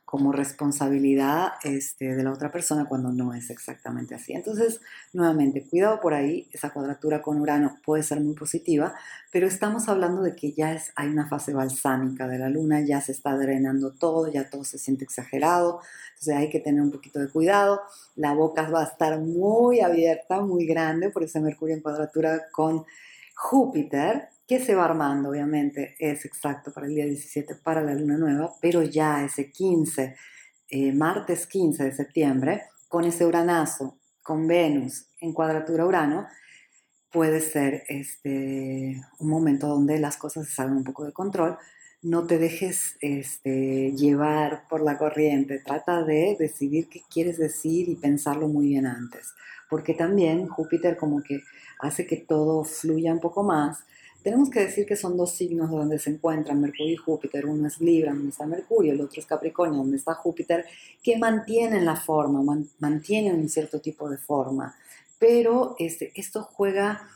como 0.04 0.32
responsabilidad 0.32 1.54
este, 1.62 2.14
de 2.14 2.22
la 2.22 2.32
otra 2.32 2.52
persona 2.52 2.84
cuando 2.84 3.10
no 3.10 3.34
es 3.34 3.50
exactamente 3.50 4.14
así. 4.14 4.32
Entonces, 4.32 4.80
nuevamente, 5.12 5.66
cuidado 5.66 6.00
por 6.00 6.14
ahí, 6.14 6.48
esa 6.52 6.70
cuadratura 6.70 7.22
con 7.22 7.40
Urano 7.40 7.78
puede 7.84 8.02
ser 8.02 8.20
muy 8.20 8.34
positiva, 8.34 8.94
pero 9.32 9.46
estamos 9.46 9.88
hablando 9.88 10.22
de 10.22 10.36
que 10.36 10.52
ya 10.52 10.72
es, 10.74 10.92
hay 10.94 11.08
una 11.08 11.26
fase 11.26 11.54
balsámica 11.54 12.28
de 12.28 12.38
la 12.38 12.48
luna, 12.48 12.80
ya 12.82 13.00
se 13.00 13.12
está 13.12 13.36
drenando 13.36 13.92
todo, 13.92 14.30
ya 14.30 14.48
todo 14.50 14.62
se 14.62 14.78
siente 14.78 15.04
exagerado, 15.04 15.80
entonces 16.10 16.36
hay 16.36 16.50
que 16.50 16.60
tener 16.60 16.82
un 16.82 16.90
poquito 16.90 17.18
de 17.18 17.28
cuidado, 17.28 17.80
la 18.14 18.34
boca 18.34 18.68
va 18.70 18.82
a 18.82 18.84
estar 18.84 19.18
muy 19.18 19.80
abierta, 19.80 20.40
muy 20.40 20.66
grande 20.66 21.10
por 21.10 21.24
ese 21.24 21.40
Mercurio 21.40 21.74
en 21.74 21.82
cuadratura 21.82 22.42
con 22.52 22.84
Júpiter, 23.34 24.28
que 24.46 24.61
se 24.61 24.74
va 24.74 24.85
armando, 24.85 25.30
obviamente, 25.30 25.94
es 25.98 26.24
exacto 26.24 26.72
para 26.72 26.87
el 26.87 26.94
día 26.94 27.07
17, 27.07 27.57
para 27.57 27.80
la 27.83 27.94
luna 27.94 28.18
nueva, 28.18 28.52
pero 28.61 28.83
ya 28.83 29.24
ese 29.24 29.50
15, 29.50 30.14
eh, 30.68 30.92
martes 30.92 31.46
15 31.46 31.85
de 31.85 31.92
septiembre, 31.92 32.62
con 32.88 33.04
ese 33.04 33.24
uranazo, 33.24 33.98
con 34.22 34.46
Venus 34.46 35.07
en 35.20 35.33
cuadratura 35.33 35.87
Urano, 35.87 36.26
puede 37.11 37.40
ser 37.40 37.85
este, 37.88 39.00
un 39.20 39.28
momento 39.28 39.68
donde 39.68 39.98
las 39.98 40.16
cosas 40.16 40.46
se 40.46 40.52
salen 40.52 40.78
un 40.78 40.85
poco 40.85 41.04
de 41.04 41.12
control. 41.12 41.57
No 42.02 42.26
te 42.26 42.38
dejes 42.38 42.96
este, 43.00 43.92
llevar 43.92 44.66
por 44.68 44.83
la 44.83 44.98
corriente, 44.98 45.61
trata 45.64 46.02
de 46.02 46.37
decidir 46.38 46.88
qué 46.88 47.02
quieres 47.09 47.38
decir 47.38 47.88
y 47.88 47.96
pensarlo 47.96 48.48
muy 48.48 48.68
bien 48.68 48.87
antes, 48.87 49.33
porque 49.70 49.94
también 49.94 50.48
Júpiter 50.48 50.96
como 50.96 51.22
que 51.22 51.40
hace 51.78 52.07
que 52.07 52.16
todo 52.16 52.64
fluya 52.64 53.12
un 53.12 53.20
poco 53.20 53.42
más 53.42 53.85
tenemos 54.24 54.48
que 54.48 54.60
decir 54.60 54.87
que 54.87 54.96
son 54.96 55.18
dos 55.18 55.32
signos 55.32 55.70
donde 55.70 55.98
se 55.98 56.08
encuentran 56.08 56.58
Mercurio 56.58 56.94
y 56.94 56.96
Júpiter. 56.96 57.44
Uno 57.44 57.68
es 57.68 57.78
Libra, 57.78 58.14
donde 58.14 58.30
está 58.30 58.46
Mercurio, 58.46 58.94
el 58.94 59.00
otro 59.02 59.20
es 59.20 59.26
Capricornio, 59.26 59.76
donde 59.76 59.98
está 59.98 60.14
Júpiter, 60.14 60.64
que 61.02 61.18
mantienen 61.18 61.84
la 61.84 61.94
forma, 61.94 62.42
mantienen 62.78 63.34
un 63.38 63.50
cierto 63.50 63.80
tipo 63.82 64.08
de 64.08 64.16
forma. 64.16 64.74
Pero 65.18 65.76
este, 65.78 66.10
esto 66.14 66.42
juega 66.42 67.06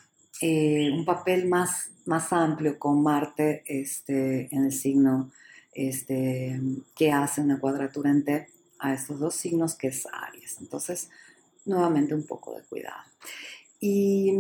eh, 0.43 0.91
un 0.93 1.07
papel 1.07 1.49
más, 1.49 1.93
más 2.05 2.31
amplio 2.31 2.79
con 2.79 3.03
Marte 3.03 3.65
este, 3.67 4.55
en 4.55 4.67
el 4.67 4.73
signo 4.73 5.31
este, 5.73 6.61
que 6.95 7.11
hace 7.11 7.41
una 7.41 7.59
cuadratura 7.59 8.11
en 8.11 8.23
T 8.23 8.49
a 8.81 8.93
estos 8.93 9.19
dos 9.19 9.35
signos, 9.35 9.75
que 9.77 9.89
es 9.89 10.07
Aries. 10.13 10.59
Entonces, 10.61 11.09
nuevamente 11.65 12.15
un 12.15 12.27
poco 12.27 12.55
de 12.55 12.65
cuidado. 12.65 13.03
Y 13.81 14.35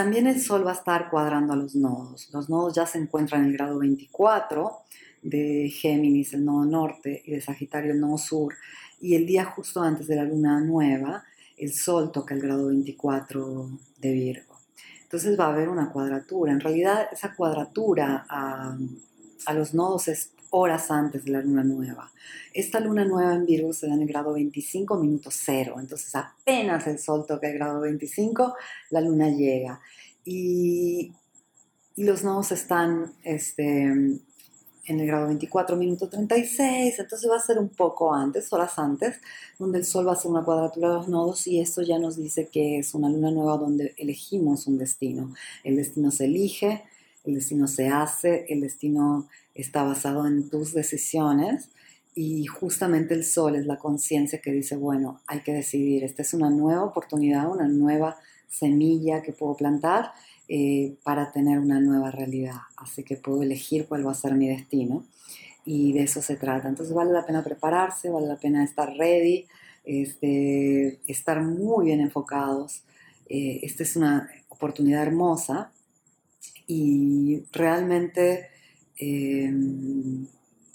también 0.00 0.26
el 0.26 0.40
Sol 0.40 0.66
va 0.66 0.70
a 0.70 0.76
estar 0.76 1.10
cuadrando 1.10 1.52
a 1.52 1.56
los 1.56 1.74
nodos. 1.74 2.30
Los 2.32 2.48
nodos 2.48 2.74
ya 2.74 2.86
se 2.86 2.96
encuentran 2.96 3.42
en 3.42 3.48
el 3.48 3.52
grado 3.52 3.78
24 3.80 4.78
de 5.20 5.68
Géminis, 5.68 6.32
el 6.32 6.42
nodo 6.42 6.64
norte, 6.64 7.22
y 7.26 7.32
de 7.32 7.42
Sagitario, 7.42 7.92
el 7.92 8.00
nodo 8.00 8.16
sur. 8.16 8.54
Y 8.98 9.14
el 9.14 9.26
día 9.26 9.44
justo 9.44 9.82
antes 9.82 10.06
de 10.06 10.16
la 10.16 10.24
luna 10.24 10.58
nueva, 10.62 11.24
el 11.58 11.74
Sol 11.74 12.10
toca 12.12 12.34
el 12.34 12.40
grado 12.40 12.68
24 12.68 13.68
de 13.98 14.10
Virgo. 14.10 14.58
Entonces 15.02 15.38
va 15.38 15.44
a 15.44 15.52
haber 15.52 15.68
una 15.68 15.90
cuadratura. 15.90 16.50
En 16.52 16.60
realidad 16.60 17.08
esa 17.12 17.34
cuadratura 17.34 18.24
a, 18.26 18.78
a 19.44 19.52
los 19.52 19.74
nodos 19.74 20.08
es 20.08 20.32
horas 20.50 20.90
antes 20.90 21.24
de 21.24 21.32
la 21.32 21.40
luna 21.40 21.64
nueva. 21.64 22.10
Esta 22.52 22.80
luna 22.80 23.04
nueva 23.04 23.34
en 23.34 23.46
Virgo 23.46 23.72
se 23.72 23.86
da 23.86 23.94
en 23.94 24.02
el 24.02 24.08
grado 24.08 24.32
25 24.34 24.96
minutos 24.96 25.34
cero, 25.44 25.76
entonces 25.78 26.14
apenas 26.14 26.86
el 26.86 26.98
sol 26.98 27.24
toca 27.26 27.48
el 27.48 27.54
grado 27.54 27.80
25, 27.80 28.54
la 28.90 29.00
luna 29.00 29.30
llega. 29.30 29.80
Y, 30.24 31.12
los 31.96 32.24
nodos 32.24 32.50
están 32.52 33.12
este, 33.24 33.82
en 33.82 34.20
el 34.86 35.06
grado 35.06 35.26
24 35.26 35.76
minutos 35.76 36.08
36, 36.08 36.98
entonces 36.98 37.30
va 37.30 37.36
a 37.36 37.40
ser 37.40 37.58
un 37.58 37.68
poco 37.68 38.14
antes, 38.14 38.50
horas 38.54 38.78
antes, 38.78 39.20
donde 39.58 39.78
el 39.78 39.84
sol 39.84 40.06
va 40.06 40.12
a 40.12 40.14
hacer 40.14 40.30
una 40.30 40.42
cuadratura 40.42 40.88
de 40.88 40.94
los 40.94 41.08
nodos 41.08 41.46
y 41.46 41.60
esto 41.60 41.82
ya 41.82 41.98
nos 41.98 42.16
dice 42.16 42.48
que 42.48 42.78
es 42.78 42.94
una 42.94 43.10
luna 43.10 43.30
nueva 43.30 43.58
donde 43.58 43.94
elegimos 43.98 44.66
un 44.66 44.78
destino. 44.78 45.34
El 45.62 45.76
destino 45.76 46.10
se 46.10 46.24
elige 46.24 46.84
el 47.24 47.34
destino 47.34 47.66
se 47.66 47.88
hace, 47.88 48.46
el 48.48 48.60
destino 48.60 49.28
está 49.54 49.82
basado 49.82 50.26
en 50.26 50.48
tus 50.48 50.72
decisiones 50.72 51.68
y 52.14 52.46
justamente 52.46 53.14
el 53.14 53.24
sol 53.24 53.56
es 53.56 53.66
la 53.66 53.78
conciencia 53.78 54.40
que 54.40 54.52
dice, 54.52 54.76
bueno, 54.76 55.20
hay 55.26 55.40
que 55.40 55.52
decidir, 55.52 56.04
esta 56.04 56.22
es 56.22 56.34
una 56.34 56.50
nueva 56.50 56.84
oportunidad, 56.84 57.50
una 57.50 57.68
nueva 57.68 58.16
semilla 58.48 59.22
que 59.22 59.32
puedo 59.32 59.54
plantar 59.56 60.12
eh, 60.48 60.96
para 61.04 61.30
tener 61.30 61.58
una 61.58 61.80
nueva 61.80 62.10
realidad, 62.10 62.56
así 62.76 63.04
que 63.04 63.16
puedo 63.16 63.42
elegir 63.42 63.86
cuál 63.86 64.06
va 64.06 64.12
a 64.12 64.14
ser 64.14 64.34
mi 64.34 64.48
destino 64.48 65.04
y 65.64 65.92
de 65.92 66.02
eso 66.02 66.22
se 66.22 66.36
trata. 66.36 66.68
Entonces 66.68 66.94
vale 66.94 67.12
la 67.12 67.24
pena 67.24 67.44
prepararse, 67.44 68.10
vale 68.10 68.26
la 68.26 68.36
pena 68.36 68.64
estar 68.64 68.92
ready, 68.96 69.46
este, 69.84 70.98
estar 71.06 71.42
muy 71.42 71.86
bien 71.86 72.00
enfocados. 72.00 72.82
Eh, 73.28 73.60
esta 73.62 73.84
es 73.84 73.94
una 73.94 74.28
oportunidad 74.48 75.02
hermosa 75.02 75.70
y 76.72 77.46
realmente 77.50 78.48
em, 78.96 80.24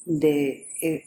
de, 0.05 0.67
eh, 0.81 1.05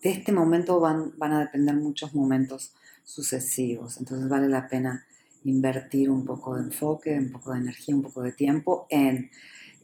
de, 0.00 0.10
este 0.10 0.30
momento 0.30 0.78
van, 0.78 1.12
van 1.18 1.32
a 1.32 1.40
depender 1.40 1.74
muchos 1.74 2.14
momentos 2.14 2.72
sucesivos. 3.02 3.98
Entonces 3.98 4.28
vale 4.28 4.48
la 4.48 4.68
pena 4.68 5.04
invertir 5.42 6.08
un 6.08 6.24
poco 6.24 6.54
de 6.54 6.62
enfoque, 6.62 7.18
un 7.18 7.32
poco 7.32 7.52
de 7.52 7.58
energía, 7.58 7.96
un 7.96 8.02
poco 8.02 8.22
de 8.22 8.30
tiempo 8.30 8.86
en 8.90 9.28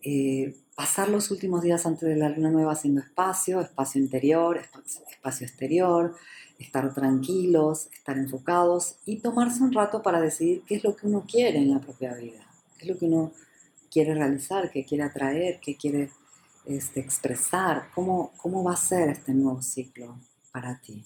eh, 0.04 0.54
pasar 0.76 1.08
los 1.08 1.32
últimos 1.32 1.62
días 1.62 1.84
antes 1.84 2.08
de 2.08 2.14
la 2.14 2.28
luna 2.28 2.52
nueva 2.52 2.74
haciendo 2.74 3.00
espacio, 3.00 3.60
espacio 3.60 4.00
interior, 4.00 4.60
espacio, 5.10 5.48
exterior, 5.48 6.14
estar 6.60 6.94
tranquilos, 6.94 7.88
estar 7.92 8.16
enfocados 8.16 9.00
y 9.04 9.16
tomarse 9.16 9.64
un 9.64 9.72
rato 9.72 10.00
para 10.00 10.20
decidir 10.20 10.62
qué 10.64 10.76
es 10.76 10.84
lo 10.84 10.94
que 10.94 11.08
uno 11.08 11.24
quiere 11.28 11.58
en 11.58 11.72
la 11.72 11.80
propia 11.80 12.14
vida, 12.14 12.46
qué 12.76 12.84
es 12.84 12.88
lo 12.92 12.98
que 12.98 13.06
uno 13.06 13.32
quiere 13.90 14.14
realizar, 14.14 14.70
qué 14.70 14.84
quiere 14.84 15.04
atraer, 15.04 15.60
qué 15.60 15.76
quiere 15.76 16.10
este, 16.66 17.00
expresar, 17.00 17.88
cómo, 17.94 18.32
cómo 18.36 18.62
va 18.62 18.74
a 18.74 18.76
ser 18.76 19.08
este 19.08 19.32
nuevo 19.32 19.62
ciclo 19.62 20.16
para 20.52 20.80
ti. 20.80 21.04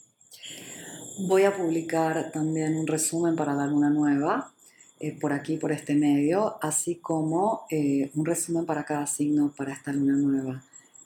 Voy 1.28 1.44
a 1.44 1.56
publicar 1.56 2.32
también 2.32 2.76
un 2.76 2.86
resumen 2.86 3.36
para 3.36 3.54
la 3.54 3.66
luna 3.66 3.90
nueva 3.90 4.52
eh, 4.98 5.18
por 5.20 5.32
aquí, 5.32 5.56
por 5.56 5.72
este 5.72 5.94
medio, 5.94 6.58
así 6.62 6.96
como 6.96 7.66
eh, 7.70 8.10
un 8.14 8.24
resumen 8.24 8.66
para 8.66 8.84
cada 8.84 9.06
signo 9.06 9.52
para 9.56 9.72
esta 9.72 9.92
luna 9.92 10.14
nueva 10.14 10.62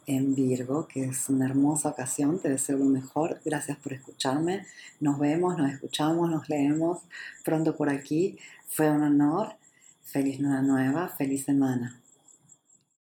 en 0.06 0.34
Virgo, 0.34 0.86
que 0.86 1.04
es 1.04 1.28
una 1.28 1.46
hermosa 1.46 1.88
ocasión. 1.88 2.38
Te 2.38 2.48
deseo 2.48 2.78
lo 2.78 2.84
mejor. 2.84 3.40
Gracias 3.44 3.76
por 3.78 3.92
escucharme. 3.92 4.66
Nos 5.00 5.18
vemos, 5.18 5.58
nos 5.58 5.72
escuchamos, 5.72 6.30
nos 6.30 6.48
leemos 6.48 7.00
pronto 7.44 7.76
por 7.76 7.88
aquí. 7.88 8.38
Fue 8.68 8.90
un 8.90 9.02
honor. 9.02 9.54
Feliz 10.06 10.38
luna 10.38 10.62
nueva, 10.62 11.08
feliz 11.08 11.44
semana. 11.44 11.92